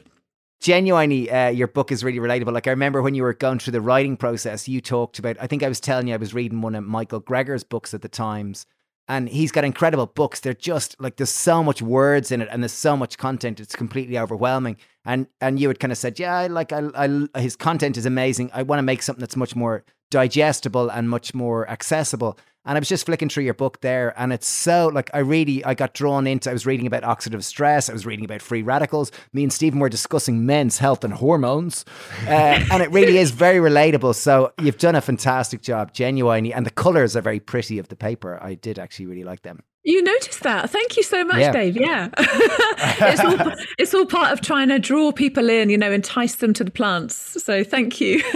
[0.62, 3.72] genuinely uh, your book is really relatable like i remember when you were going through
[3.72, 6.62] the writing process you talked about i think i was telling you i was reading
[6.62, 8.68] one of michael greger's books at the times
[9.12, 10.40] and he's got incredible books.
[10.40, 13.76] They're just like there's so much words in it and there's so much content it's
[13.76, 14.78] completely overwhelming.
[15.04, 18.06] And and you had kind of said yeah I like I, I his content is
[18.06, 18.52] amazing.
[18.54, 22.80] I want to make something that's much more digestible and much more accessible and I
[22.80, 25.94] was just flicking through your book there, and it's so like I really I got
[25.94, 26.50] drawn into.
[26.50, 27.90] I was reading about oxidative stress.
[27.90, 29.12] I was reading about free radicals.
[29.34, 31.86] Me and Stephen were discussing men's health and hormones,
[32.28, 32.30] uh,
[32.72, 34.16] and it really is very relatable.
[34.16, 37.96] So you've done a fantastic job, genuinely, and the colours are very pretty of the
[37.96, 38.42] paper.
[38.42, 39.64] I did actually really like them.
[39.84, 40.70] You noticed that.
[40.70, 41.52] Thank you so much, Yeah.
[41.52, 41.76] Dave.
[41.76, 42.10] Yeah.
[42.18, 46.54] it's, all, it's all part of trying to draw people in, you know, entice them
[46.54, 47.42] to the plants.
[47.44, 48.22] So thank you.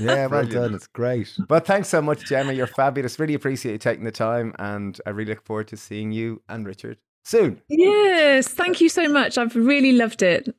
[0.00, 0.74] Yeah, well done.
[0.74, 1.30] It's great.
[1.46, 2.54] But thanks so much, Gemma.
[2.54, 3.18] You're fabulous.
[3.18, 6.66] Really appreciate you taking the time, and I really look forward to seeing you and
[6.66, 7.60] Richard soon.
[7.68, 8.48] yes.
[8.48, 9.36] Thank you so much.
[9.36, 10.54] I've really loved it.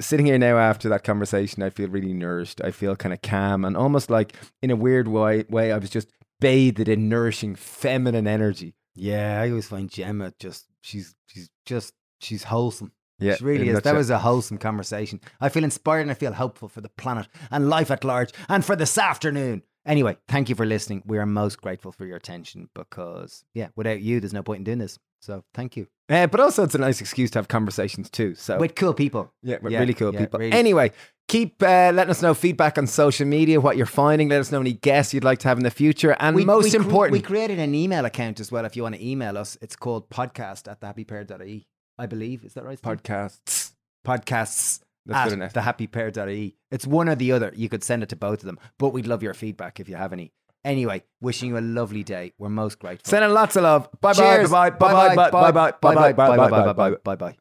[0.00, 2.62] Sitting here now after that conversation, I feel really nourished.
[2.64, 5.90] I feel kind of calm and almost like, in a weird way, way I was
[5.90, 6.08] just
[6.40, 8.74] bathed in nourishing feminine energy.
[8.94, 12.92] Yeah, I always find Gemma just she's she's just she's wholesome.
[13.18, 13.80] Yeah, she really is.
[13.82, 15.20] That was a wholesome conversation.
[15.40, 18.64] I feel inspired and I feel hopeful for the planet and life at large and
[18.64, 19.62] for this afternoon.
[19.86, 21.02] Anyway, thank you for listening.
[21.06, 24.64] We are most grateful for your attention because, yeah, without you, there's no point in
[24.64, 24.98] doing this.
[25.20, 25.86] So thank you.
[26.08, 28.34] Uh, but also, it's a nice excuse to have conversations too.
[28.34, 29.32] So, With cool people.
[29.42, 30.40] yeah, with yeah, really cool yeah, people.
[30.40, 30.52] really.
[30.52, 30.92] Anyway,
[31.30, 34.28] keep uh, letting us know feedback on social media, what you're finding.
[34.28, 36.16] Let us know any guests you'd like to have in the future.
[36.18, 38.64] And most cre- important, we created an email account as well.
[38.64, 41.66] If you want to email us, it's called podcast at thehappypear.ie.
[41.98, 42.44] I believe.
[42.44, 42.78] Is that right?
[42.78, 42.96] Steve?
[42.96, 43.72] podcasts.
[44.04, 45.52] podcasts That's good enough.
[45.52, 46.56] thehappypear.ie.
[46.70, 47.52] It's one or the other.
[47.54, 49.96] You could send it to both of them, but we'd love your feedback if you
[49.96, 50.32] have any.
[50.64, 52.32] Anyway, wishing you a lovely day.
[52.38, 53.08] We're most grateful.
[53.08, 53.88] Sending lots of love.
[54.00, 54.44] Bye bye.
[54.46, 54.70] Bye bye.
[54.70, 55.30] Bye bye.
[55.30, 55.72] Bye bye.
[55.72, 56.12] Bye bye.
[56.12, 56.48] Bye bye.
[56.48, 56.90] Bye bye.
[57.04, 57.36] Bye bye.